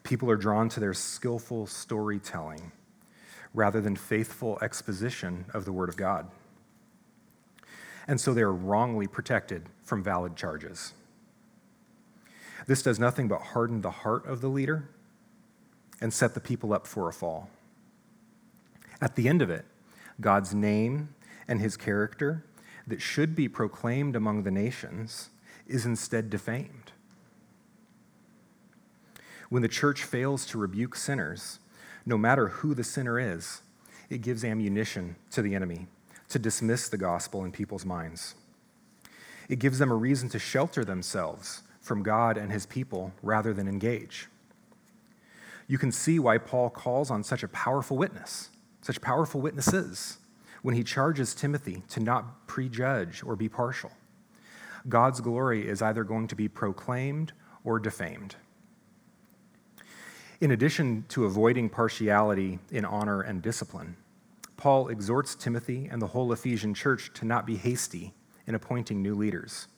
[0.05, 2.73] People are drawn to their skillful storytelling
[3.53, 6.31] rather than faithful exposition of the Word of God
[8.09, 10.95] and so they are wrongly protected from valid charges.
[12.67, 14.88] This does nothing but harden the heart of the leader
[16.00, 17.50] and set the people up for a fall.
[19.00, 19.64] At the end of it,
[20.20, 21.14] God's name
[21.46, 22.44] and his character
[22.87, 25.30] that should be proclaimed among the nations
[25.66, 26.92] is instead defamed.
[29.48, 31.58] When the church fails to rebuke sinners,
[32.04, 33.62] no matter who the sinner is,
[34.11, 35.87] it gives ammunition to the enemy
[36.28, 38.34] to dismiss the gospel in people's minds.
[39.48, 43.68] It gives them a reason to shelter themselves from God and his people rather than
[43.68, 44.28] engage.
[45.68, 48.48] You can see why Paul calls on such a powerful witness,
[48.81, 50.18] such powerful witnesses,
[50.62, 53.92] when he charges Timothy to not prejudge or be partial.
[54.88, 57.33] God's glory is either going to be proclaimed
[57.64, 58.37] or defamed.
[60.40, 63.96] In addition to avoiding partiality in honor and discipline,
[64.57, 68.14] Paul exhorts Timothy and the whole Ephesian church to not be hasty
[68.46, 69.68] in appointing new leaders.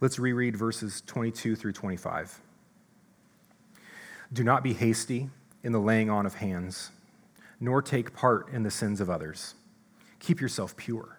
[0.00, 2.40] Let's reread verses 22 through 25.
[4.32, 5.30] Do not be hasty
[5.62, 6.90] in the laying on of hands,
[7.60, 9.54] nor take part in the sins of others.
[10.20, 11.18] Keep yourself pure.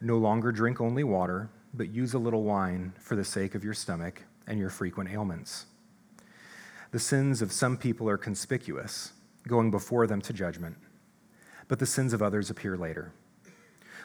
[0.00, 3.74] No longer drink only water, but use a little wine for the sake of your
[3.74, 5.66] stomach and your frequent ailments.
[6.92, 9.12] The sins of some people are conspicuous,
[9.46, 10.76] going before them to judgment,
[11.68, 13.12] but the sins of others appear later.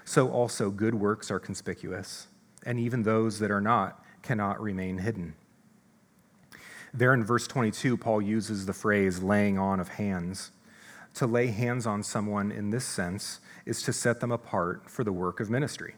[0.03, 2.27] So also good works are conspicuous,
[2.65, 5.35] and even those that are not cannot remain hidden.
[6.95, 10.51] There in verse 22, Paul uses the phrase laying on of hands.
[11.15, 15.11] To lay hands on someone in this sense is to set them apart for the
[15.11, 15.95] work of ministry,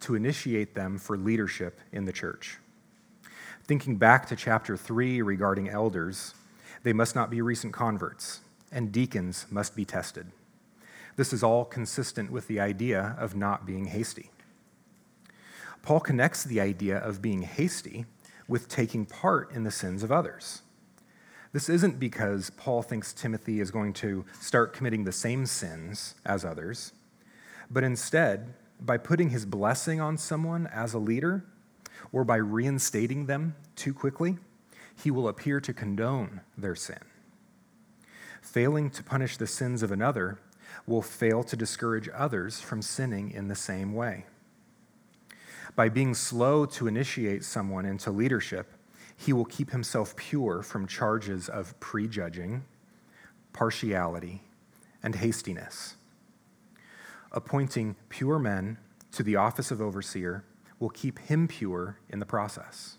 [0.00, 2.58] to initiate them for leadership in the church.
[3.66, 6.34] Thinking back to chapter 3 regarding elders,
[6.82, 8.40] they must not be recent converts,
[8.72, 10.28] and deacons must be tested.
[11.16, 14.30] This is all consistent with the idea of not being hasty.
[15.82, 18.06] Paul connects the idea of being hasty
[18.48, 20.62] with taking part in the sins of others.
[21.52, 26.44] This isn't because Paul thinks Timothy is going to start committing the same sins as
[26.44, 26.92] others,
[27.70, 31.44] but instead, by putting his blessing on someone as a leader,
[32.12, 34.36] or by reinstating them too quickly,
[35.02, 36.98] he will appear to condone their sin.
[38.42, 40.38] Failing to punish the sins of another
[40.86, 44.26] will fail to discourage others from sinning in the same way.
[45.76, 48.72] By being slow to initiate someone into leadership,
[49.16, 52.64] he will keep himself pure from charges of prejudging,
[53.52, 54.42] partiality,
[55.02, 55.96] and hastiness.
[57.32, 58.78] Appointing pure men
[59.12, 60.44] to the office of overseer
[60.78, 62.98] will keep him pure in the process.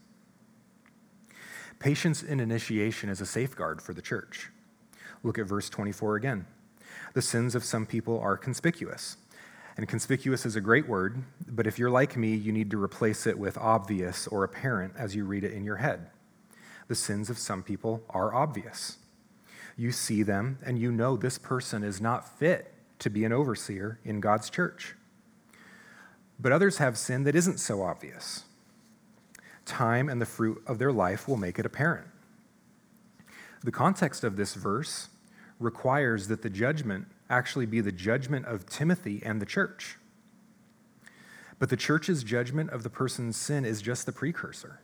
[1.80, 4.50] Patience in initiation is a safeguard for the church.
[5.24, 6.48] Look at verse 24 again.
[7.14, 9.18] The sins of some people are conspicuous.
[9.78, 13.28] And conspicuous is a great word, but if you're like me, you need to replace
[13.28, 16.08] it with obvious or apparent as you read it in your head.
[16.88, 18.98] The sins of some people are obvious.
[19.76, 24.00] You see them, and you know this person is not fit to be an overseer
[24.06, 24.96] in God's church.
[26.40, 28.46] But others have sin that isn't so obvious.
[29.66, 32.08] Time and the fruit of their life will make it apparent.
[33.64, 35.10] The context of this verse
[35.60, 39.98] requires that the judgment actually be the judgment of Timothy and the church.
[41.58, 44.82] But the church's judgment of the person's sin is just the precursor,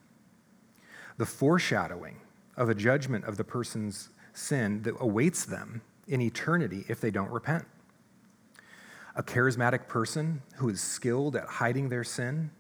[1.18, 2.22] the foreshadowing
[2.56, 7.32] of a judgment of the person's sin that awaits them in eternity if they don't
[7.32, 7.66] repent.
[9.16, 12.52] A charismatic person who is skilled at hiding their sin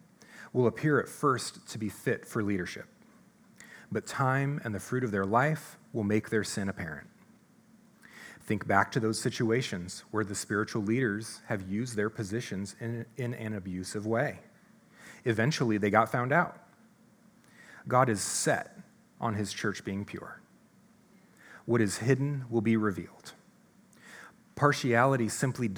[0.52, 2.88] will appear at first to be fit for leadership,
[3.90, 7.08] but time and the fruit of their life will make their sin apparent.
[8.52, 13.34] Think back to those situations where the spiritual leaders have used their positions in, in
[13.36, 14.40] an abusive way.
[15.24, 16.58] Eventually, they got found out.
[17.88, 18.78] God is set
[19.22, 20.42] on his church being pure.
[21.64, 23.32] What is hidden will be revealed.
[24.56, 25.70] Partiality simply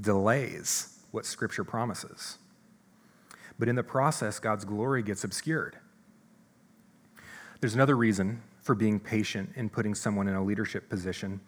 [0.00, 2.38] delays what Scripture promises.
[3.60, 5.78] But in the process, God's glory gets obscured.
[7.60, 11.40] There's another reason for being patient in putting someone in a leadership position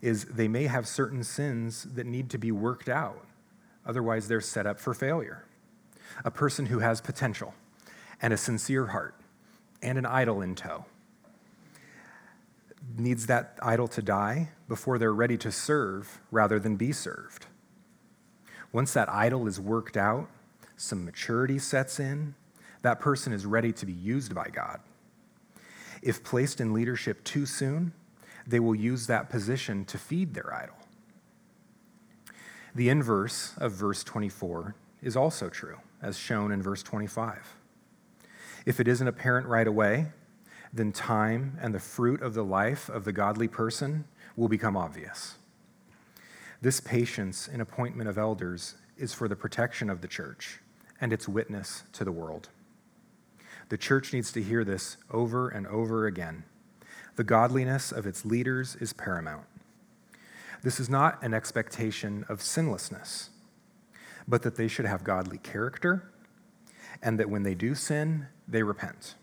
[0.00, 3.26] is they may have certain sins that need to be worked out.
[3.86, 5.44] Otherwise, they're set up for failure.
[6.24, 7.54] A person who has potential
[8.20, 9.14] and a sincere heart
[9.82, 10.86] and an idol in tow
[12.96, 17.46] needs that idol to die before they're ready to serve rather than be served.
[18.72, 20.28] Once that idol is worked out,
[20.76, 22.34] some maturity sets in,
[22.82, 24.80] that person is ready to be used by God.
[26.02, 27.92] If placed in leadership too soon,
[28.46, 30.76] they will use that position to feed their idol.
[32.74, 37.56] The inverse of verse 24 is also true, as shown in verse 25.
[38.66, 40.06] If it isn't apparent right away,
[40.72, 44.04] then time and the fruit of the life of the godly person
[44.36, 45.36] will become obvious.
[46.60, 50.60] This patience in appointment of elders is for the protection of the church
[51.00, 52.48] and its witness to the world.
[53.68, 56.44] The church needs to hear this over and over again
[57.16, 59.46] the godliness of its leaders is paramount.
[60.62, 63.30] This is not an expectation of sinlessness,
[64.26, 66.10] but that they should have godly character
[67.02, 69.14] and that when they do sin, they repent.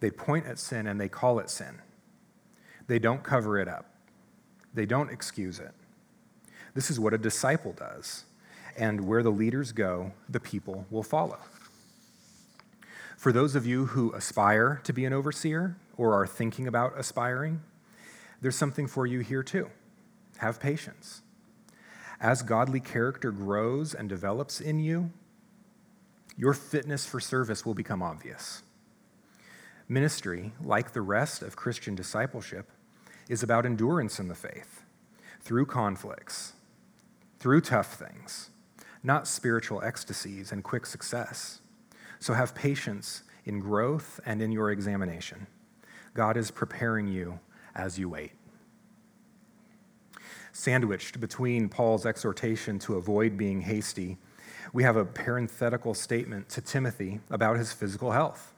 [0.00, 1.80] They point at sin and they call it sin.
[2.86, 3.86] They don't cover it up,
[4.74, 5.72] they don't excuse it.
[6.74, 8.24] This is what a disciple does.
[8.74, 11.38] And where the leaders go, the people will follow.
[13.18, 17.62] For those of you who aspire to be an overseer or are thinking about aspiring,
[18.40, 19.70] there's something for you here too.
[20.38, 21.22] Have patience.
[22.20, 25.12] As godly character grows and develops in you,
[26.36, 28.62] your fitness for service will become obvious.
[29.88, 32.68] Ministry, like the rest of Christian discipleship,
[33.28, 34.82] is about endurance in the faith,
[35.40, 36.54] through conflicts,
[37.38, 38.50] through tough things,
[39.04, 41.60] not spiritual ecstasies and quick success.
[42.18, 45.46] So have patience in growth and in your examination.
[46.14, 47.40] God is preparing you
[47.74, 48.32] as you wait.
[50.52, 54.18] Sandwiched between Paul's exhortation to avoid being hasty,
[54.72, 58.52] we have a parenthetical statement to Timothy about his physical health.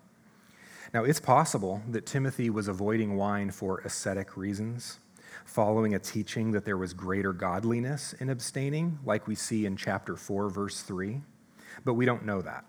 [0.92, 4.98] Now, it's possible that Timothy was avoiding wine for ascetic reasons,
[5.44, 10.16] following a teaching that there was greater godliness in abstaining, like we see in chapter
[10.16, 11.20] 4, verse 3,
[11.84, 12.64] but we don't know that.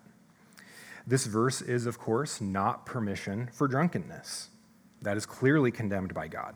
[1.07, 4.49] This verse is, of course, not permission for drunkenness.
[5.01, 6.55] That is clearly condemned by God.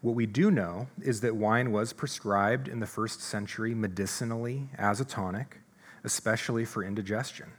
[0.00, 5.00] What we do know is that wine was prescribed in the first century medicinally as
[5.00, 5.60] a tonic,
[6.04, 7.52] especially for indigestion.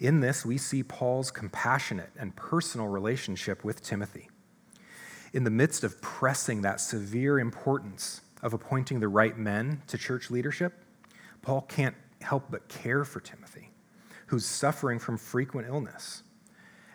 [0.00, 4.28] In this, we see Paul's compassionate and personal relationship with Timothy.
[5.32, 10.30] In the midst of pressing that severe importance of appointing the right men to church
[10.30, 10.84] leadership,
[11.42, 13.70] Paul can't help but care for Timothy,
[14.26, 16.22] who's suffering from frequent illness.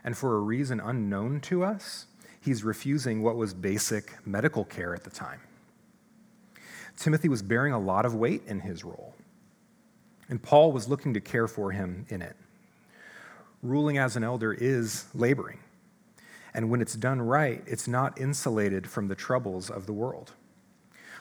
[0.05, 2.05] And for a reason unknown to us,
[2.39, 5.41] he's refusing what was basic medical care at the time.
[6.95, 9.15] Timothy was bearing a lot of weight in his role,
[10.29, 12.35] and Paul was looking to care for him in it.
[13.63, 15.59] Ruling as an elder is laboring,
[16.53, 20.33] and when it's done right, it's not insulated from the troubles of the world.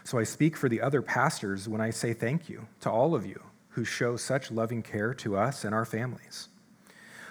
[0.05, 3.24] So I speak for the other pastors when I say thank you to all of
[3.24, 6.49] you who show such loving care to us and our families.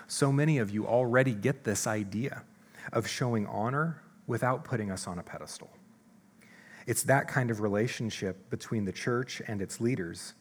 [0.08, 2.44] So many of you already get this idea
[2.92, 5.72] of showing honor without putting us on a pedestal.
[6.86, 10.34] It's that kind of relationship between the church and its leaders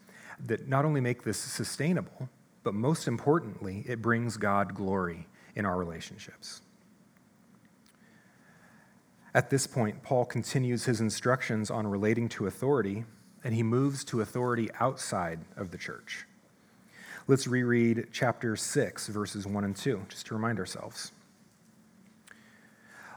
[0.45, 2.29] that not only make this sustainable,
[2.65, 6.63] but most importantly, it brings God glory in our relationships.
[9.35, 13.05] At this point, Paul continues his instructions on relating to authority,
[13.43, 16.27] and he moves to authority outside of the church.
[17.29, 21.13] Let's reread chapter 6, verses 1 and 2, just to remind ourselves.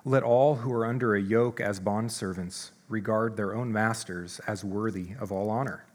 [0.04, 5.16] Let all who are under a yoke as bondservants regard their own masters as worthy
[5.20, 5.86] of all honor,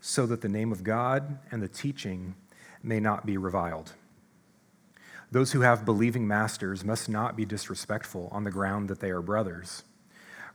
[0.00, 2.36] so that the name of God and the teaching
[2.84, 3.94] may not be reviled.
[5.32, 9.22] Those who have believing masters must not be disrespectful on the ground that they are
[9.22, 9.82] brothers.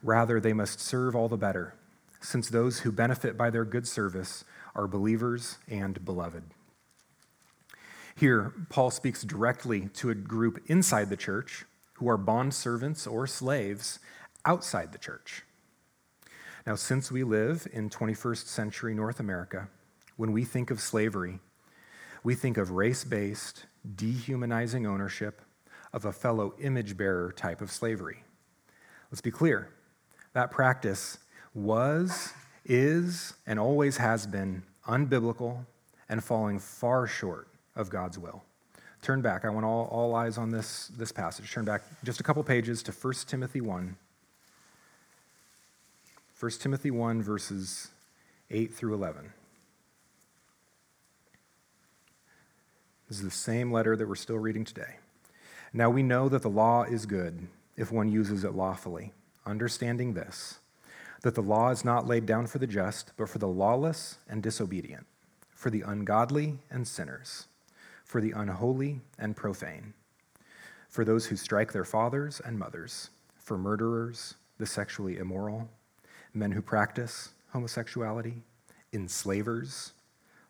[0.01, 1.73] Rather, they must serve all the better,
[2.21, 4.45] since those who benefit by their good service
[4.75, 6.43] are believers and beloved.
[8.15, 13.99] Here, Paul speaks directly to a group inside the church who are bondservants or slaves
[14.45, 15.43] outside the church.
[16.65, 19.67] Now, since we live in 21st century North America,
[20.15, 21.39] when we think of slavery,
[22.23, 23.65] we think of race based,
[23.95, 25.41] dehumanizing ownership
[25.91, 28.23] of a fellow image bearer type of slavery.
[29.11, 29.69] Let's be clear
[30.33, 31.17] that practice
[31.53, 32.33] was,
[32.65, 35.65] is, and always has been unbiblical
[36.09, 38.43] and falling far short of God's will.
[39.01, 39.43] Turn back.
[39.43, 41.51] I want all, all eyes on this, this passage.
[41.51, 43.95] Turn back just a couple pages to 1 Timothy 1.
[46.39, 47.89] 1 Timothy 1, verses
[48.49, 49.33] 8 through 11.
[53.09, 54.95] This is the same letter that we're still reading today.
[55.73, 59.11] Now we know that the law is good if one uses it lawfully,
[59.45, 60.59] understanding this
[61.23, 64.43] that the law is not laid down for the just, but for the lawless and
[64.43, 65.05] disobedient,
[65.55, 67.47] for the ungodly and sinners,
[68.03, 69.93] for the unholy and profane,
[70.89, 75.69] for those who strike their fathers and mothers, for murderers, the sexually immoral,
[76.33, 78.41] men who practice homosexuality,
[78.91, 79.93] enslavers,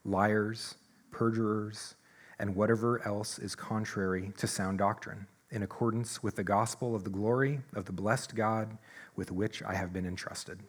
[0.04, 0.76] liars,
[1.12, 1.96] perjurers,
[2.40, 7.10] and whatever else is contrary to sound doctrine, in accordance with the gospel of the
[7.10, 8.78] glory of the blessed God
[9.16, 10.60] with which I have been entrusted.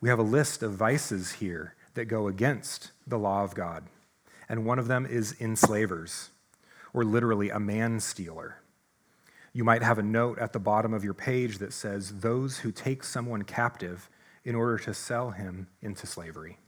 [0.00, 3.84] We have a list of vices here that go against the law of God,
[4.48, 6.30] and one of them is enslavers,
[6.92, 8.56] or literally a man stealer.
[9.52, 12.72] You might have a note at the bottom of your page that says, Those who
[12.72, 14.08] take someone captive
[14.44, 16.58] in order to sell him into slavery.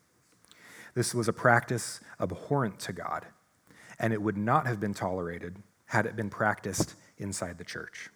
[0.95, 3.27] This was a practice abhorrent to God
[3.99, 5.57] and it would not have been tolerated
[5.89, 8.11] had it been practiced inside the church.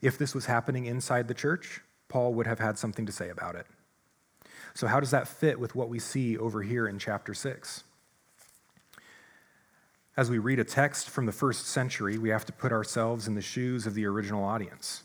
[0.00, 3.56] If this was happening inside the church, Paul would have had something to say about
[3.56, 3.66] it.
[4.74, 7.84] So, how does that fit with what we see over here in chapter 6?
[10.16, 13.34] As we read a text from the first century, we have to put ourselves in
[13.34, 15.02] the shoes of the original audience.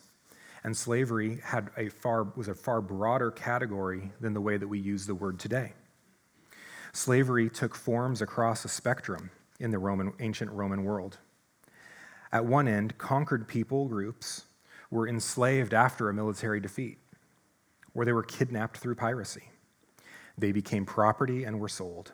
[0.64, 4.80] And slavery had a far, was a far broader category than the way that we
[4.80, 5.74] use the word today.
[6.92, 9.30] Slavery took forms across a spectrum
[9.60, 11.18] in the Roman, ancient Roman world.
[12.32, 14.46] At one end, conquered people groups
[14.90, 17.00] were enslaved after a military defeat,
[17.94, 19.52] or they were kidnapped through piracy.
[20.38, 22.14] They became property and were sold.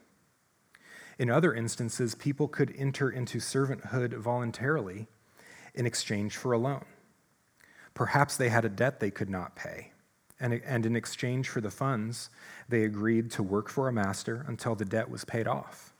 [1.19, 5.07] In other instances, people could enter into servanthood voluntarily
[5.75, 6.85] in exchange for a loan.
[7.93, 9.91] Perhaps they had a debt they could not pay,
[10.39, 12.29] and, and in exchange for the funds,
[12.67, 15.92] they agreed to work for a master until the debt was paid off.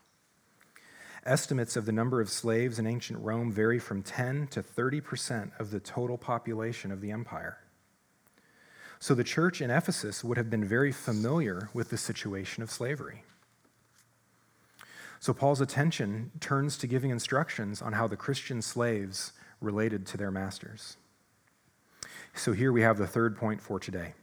[1.26, 5.52] Estimates of the number of slaves in ancient Rome vary from 10 to 30 percent
[5.58, 7.60] of the total population of the empire.
[9.00, 13.24] So the church in Ephesus would have been very familiar with the situation of slavery.
[15.20, 20.32] So Paul's attention turns to giving instructions on how the Christian slaves related to their
[20.32, 20.98] masters.
[22.34, 24.14] So here we have the third point for today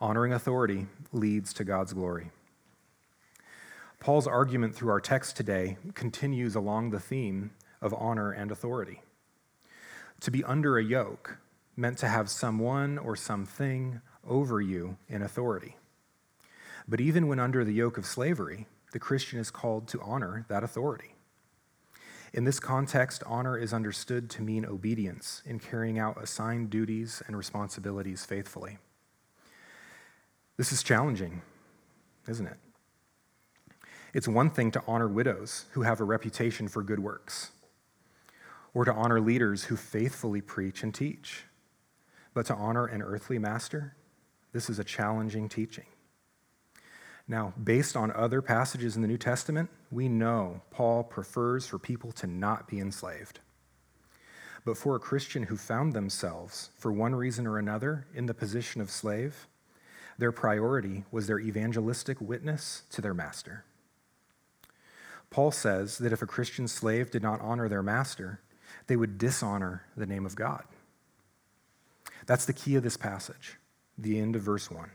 [0.00, 2.30] honoring authority leads to God's glory.
[4.00, 9.02] Paul's argument through our text today continues along the theme of honor and authority.
[10.20, 11.38] To be under a yoke
[11.76, 15.76] meant to have someone or something over you in authority.
[16.86, 20.64] But even when under the yoke of slavery, the Christian is called to honor that
[20.64, 21.14] authority.
[22.32, 27.36] In this context, honor is understood to mean obedience in carrying out assigned duties and
[27.36, 28.78] responsibilities faithfully.
[30.56, 31.42] This is challenging,
[32.28, 32.58] isn't it?
[34.14, 37.50] It's one thing to honor widows who have a reputation for good works,
[38.72, 41.44] or to honor leaders who faithfully preach and teach.
[42.32, 43.96] But to honor an earthly master,
[44.52, 45.86] this is a challenging teaching.
[47.26, 52.10] Now, based on other passages in the New Testament, we know Paul prefers for people
[52.12, 53.40] to not be enslaved.
[54.64, 58.80] But for a Christian who found themselves, for one reason or another, in the position
[58.80, 59.46] of slave,
[60.16, 63.64] their priority was their evangelistic witness to their master.
[65.30, 68.40] Paul says that if a Christian slave did not honor their master,
[68.86, 70.64] they would dishonor the name of God.
[72.26, 73.58] That's the key of this passage,
[73.96, 74.90] the end of verse 1.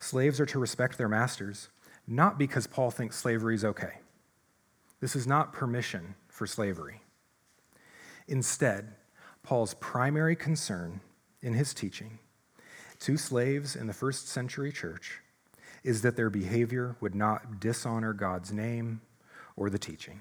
[0.00, 1.68] Slaves are to respect their masters,
[2.06, 4.00] not because Paul thinks slavery is okay.
[5.00, 7.02] This is not permission for slavery.
[8.26, 8.94] Instead,
[9.42, 11.00] Paul's primary concern
[11.40, 12.18] in his teaching
[13.00, 15.20] to slaves in the first century church
[15.84, 19.00] is that their behavior would not dishonor God's name
[19.58, 20.20] or the teaching.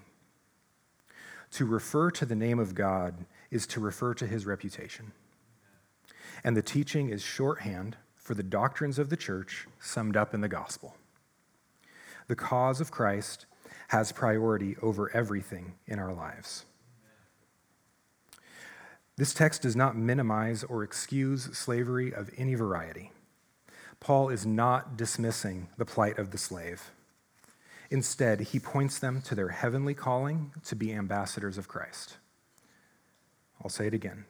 [1.51, 5.13] To refer to the name of God is to refer to his reputation.
[6.43, 10.49] And the teaching is shorthand for the doctrines of the church summed up in the
[10.49, 10.95] gospel.
[12.27, 13.45] The cause of Christ
[13.89, 16.65] has priority over everything in our lives.
[19.15, 23.11] This text does not minimize or excuse slavery of any variety.
[23.99, 26.91] Paul is not dismissing the plight of the slave.
[27.89, 32.17] Instead, he points them to their heavenly calling to be ambassadors of Christ.
[33.63, 34.25] I'll say it again.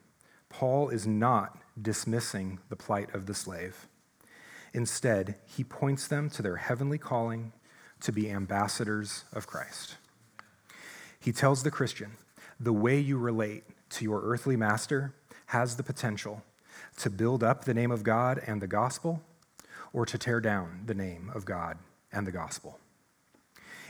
[0.50, 3.88] Paul is not dismissing the plight of the slave.
[4.74, 7.54] Instead, he points them to their heavenly calling
[8.02, 9.98] to be ambassadors of Christ.
[11.20, 12.12] He tells the Christian
[12.60, 15.14] the way you relate to your earthly master
[15.48, 16.44] has the potential
[16.98, 19.22] to build up the name of God and the gospel
[19.94, 21.78] or to tear down the name of God
[22.12, 22.80] and the gospel.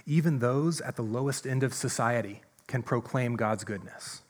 [0.10, 4.22] Even those at the lowest end of society can proclaim God's goodness.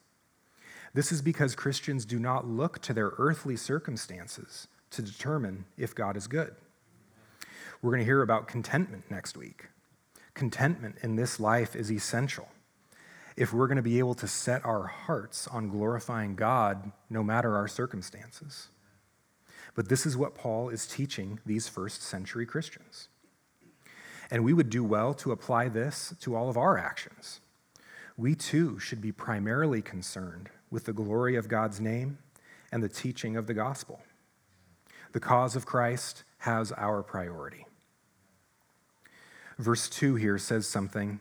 [0.96, 6.18] This is because Christians do not look to their earthly circumstances to determine if God
[6.18, 6.56] is good.
[7.82, 9.68] We're going to hear about contentment next week.
[10.34, 12.48] Contentment in this life is essential
[13.36, 17.56] if we're going to be able to set our hearts on glorifying God no matter
[17.56, 18.70] our circumstances.
[19.76, 23.10] But this is what Paul is teaching these first century Christians.
[24.30, 27.40] And we would do well to apply this to all of our actions.
[28.18, 32.18] We too should be primarily concerned with the glory of God's name
[32.72, 34.02] and the teaching of the gospel.
[35.14, 37.66] The cause of Christ has our priority.
[39.58, 41.20] Verse 2 here says something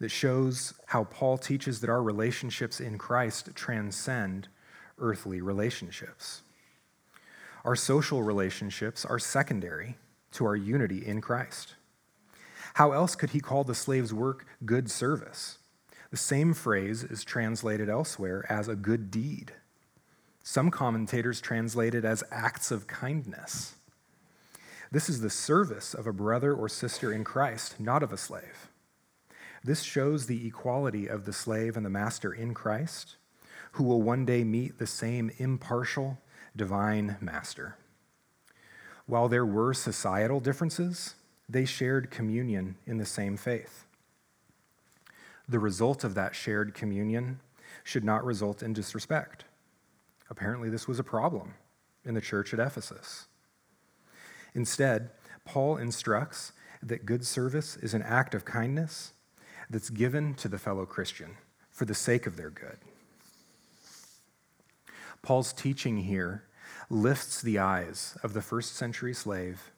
[0.00, 4.48] that shows how Paul teaches that our relationships in Christ transcend
[4.98, 6.42] earthly relationships.
[7.64, 9.96] Our social relationships are secondary
[10.32, 11.74] to our unity in Christ.
[12.74, 15.58] How else could he call the slave's work good service?
[16.10, 19.52] The same phrase is translated elsewhere as a good deed.
[20.42, 23.76] Some commentators translate it as acts of kindness.
[24.90, 28.68] This is the service of a brother or sister in Christ, not of a slave.
[29.62, 33.16] This shows the equality of the slave and the master in Christ,
[33.72, 36.18] who will one day meet the same impartial,
[36.56, 37.76] divine master.
[39.06, 41.14] While there were societal differences,
[41.48, 43.86] they shared communion in the same faith.
[45.48, 47.40] The result of that shared communion
[47.82, 49.44] should not result in disrespect.
[50.30, 51.54] Apparently, this was a problem
[52.04, 53.26] in the church at Ephesus.
[54.54, 55.10] Instead,
[55.44, 59.12] Paul instructs that good service is an act of kindness
[59.68, 61.36] that's given to the fellow Christian
[61.70, 62.78] for the sake of their good.
[65.22, 66.44] Paul's teaching here
[66.90, 69.72] lifts the eyes of the first century slave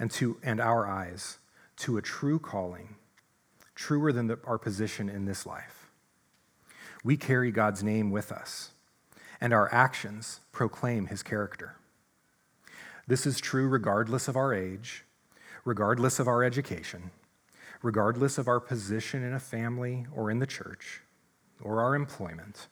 [0.00, 1.38] and, to, and our eyes
[1.76, 2.96] to a true calling,
[3.74, 5.90] truer than the, our position in this life.
[7.04, 8.70] We carry God's name with us,
[9.40, 11.76] and our actions proclaim his character.
[13.06, 15.04] This is true regardless of our age,
[15.64, 17.10] regardless of our education,
[17.82, 21.02] regardless of our position in a family or in the church,
[21.60, 22.68] or our employment.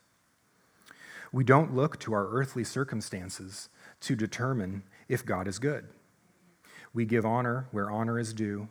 [1.30, 3.68] We don't look to our earthly circumstances
[4.00, 5.88] to determine if God is good.
[6.94, 8.68] We give honor where honor is due,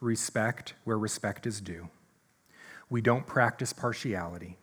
[0.00, 1.88] respect where respect is due.
[2.90, 4.56] We don't practice partiality,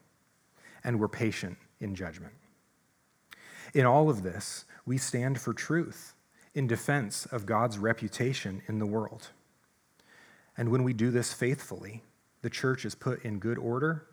[0.84, 2.34] and we're patient in judgment.
[3.74, 6.14] In all of this, we stand for truth
[6.54, 9.30] in defense of God's reputation in the world.
[10.58, 12.04] And when we do this faithfully,
[12.42, 14.06] the church is put in good order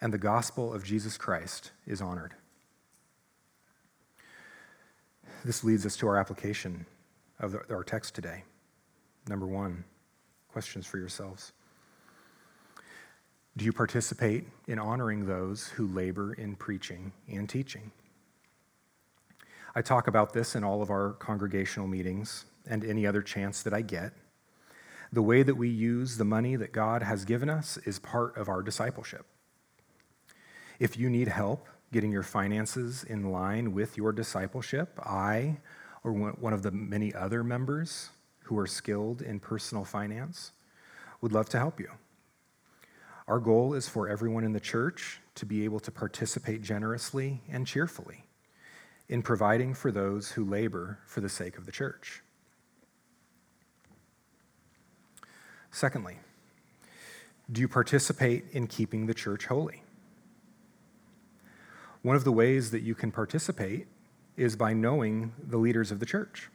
[0.00, 2.34] and the gospel of Jesus Christ is honored.
[5.44, 6.86] This leads us to our application
[7.44, 8.42] of our text today.
[9.28, 9.84] Number one,
[10.48, 11.52] questions for yourselves.
[13.56, 17.92] Do you participate in honoring those who labor in preaching and teaching?
[19.74, 23.74] I talk about this in all of our congregational meetings and any other chance that
[23.74, 24.12] I get.
[25.12, 28.48] The way that we use the money that God has given us is part of
[28.48, 29.26] our discipleship.
[30.80, 35.58] If you need help getting your finances in line with your discipleship, I
[36.04, 38.10] or one of the many other members
[38.44, 40.52] who are skilled in personal finance
[41.22, 41.90] would love to help you.
[43.26, 47.66] Our goal is for everyone in the church to be able to participate generously and
[47.66, 48.24] cheerfully
[49.08, 52.22] in providing for those who labor for the sake of the church.
[55.70, 56.18] Secondly,
[57.50, 59.82] do you participate in keeping the church holy?
[62.02, 63.86] One of the ways that you can participate
[64.36, 66.50] is by knowing the leaders of the church.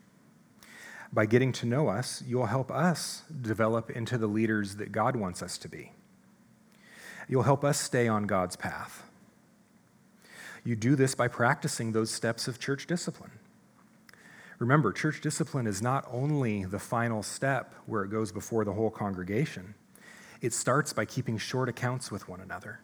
[1.12, 5.42] By getting to know us, you'll help us develop into the leaders that God wants
[5.42, 5.94] us to be.
[7.28, 9.04] You'll help us stay on God's path.
[10.64, 13.32] You do this by practicing those steps of church discipline.
[14.60, 18.90] Remember, church discipline is not only the final step where it goes before the whole
[18.90, 19.74] congregation,
[20.42, 22.80] it starts by keeping short accounts with one another,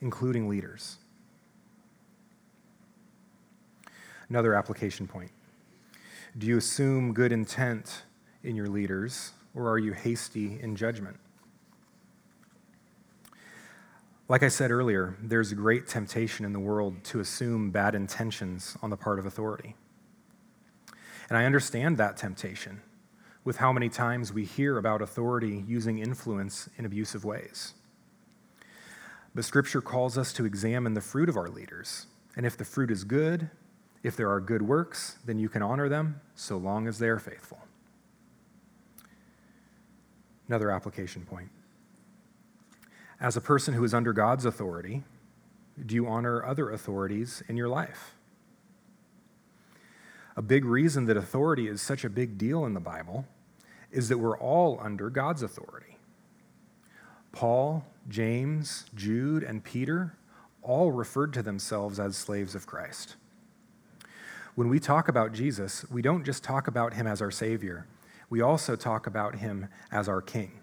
[0.00, 0.98] including leaders.
[4.28, 5.30] Another application point
[6.36, 8.02] Do you assume good intent
[8.42, 11.18] in your leaders, or are you hasty in judgment?
[14.26, 18.76] Like I said earlier, there's a great temptation in the world to assume bad intentions
[18.82, 19.76] on the part of authority.
[21.28, 22.80] And I understand that temptation
[23.44, 27.74] with how many times we hear about authority using influence in abusive ways.
[29.34, 32.06] But Scripture calls us to examine the fruit of our leaders.
[32.36, 33.50] And if the fruit is good,
[34.04, 37.18] if there are good works, then you can honor them so long as they are
[37.18, 37.58] faithful.
[40.46, 41.48] Another application point.
[43.18, 45.02] As a person who is under God's authority,
[45.86, 48.14] do you honor other authorities in your life?
[50.36, 53.24] A big reason that authority is such a big deal in the Bible
[53.90, 55.96] is that we're all under God's authority.
[57.32, 60.14] Paul, James, Jude, and Peter
[60.60, 63.16] all referred to themselves as slaves of Christ.
[64.54, 67.86] When we talk about Jesus, we don't just talk about him as our Savior,
[68.30, 70.60] we also talk about him as our King.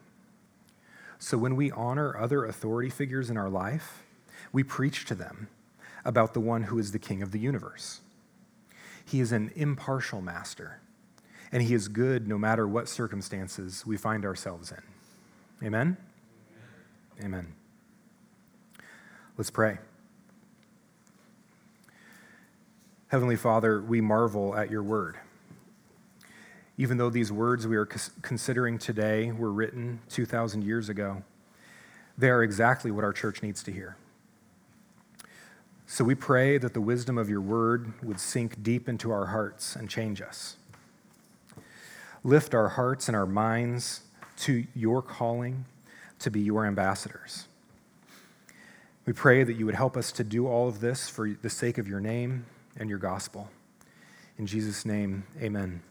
[1.19, 4.03] So when we honor other authority figures in our life,
[4.51, 5.49] we preach to them
[6.03, 8.01] about the one who is the king of the universe.
[9.05, 10.79] He is an impartial master,
[11.51, 15.67] and he is good no matter what circumstances we find ourselves in.
[15.67, 15.97] Amen?
[17.19, 17.25] Amen.
[17.25, 17.53] Amen.
[19.37, 19.77] Let's pray.
[23.11, 25.17] Heavenly Father, we marvel at your word.
[26.77, 31.21] Even though these words we are considering today were written 2,000 years ago,
[32.17, 33.97] they are exactly what our church needs to hear.
[35.85, 39.75] So we pray that the wisdom of your word would sink deep into our hearts
[39.75, 40.55] and change us.
[42.23, 44.03] Lift our hearts and our minds
[44.37, 45.65] to your calling,
[46.19, 47.49] to be your ambassadors.
[49.05, 51.77] We pray that you would help us to do all of this for the sake
[51.77, 52.45] of your name
[52.77, 53.49] and your gospel.
[54.37, 55.81] In Jesus' name, amen.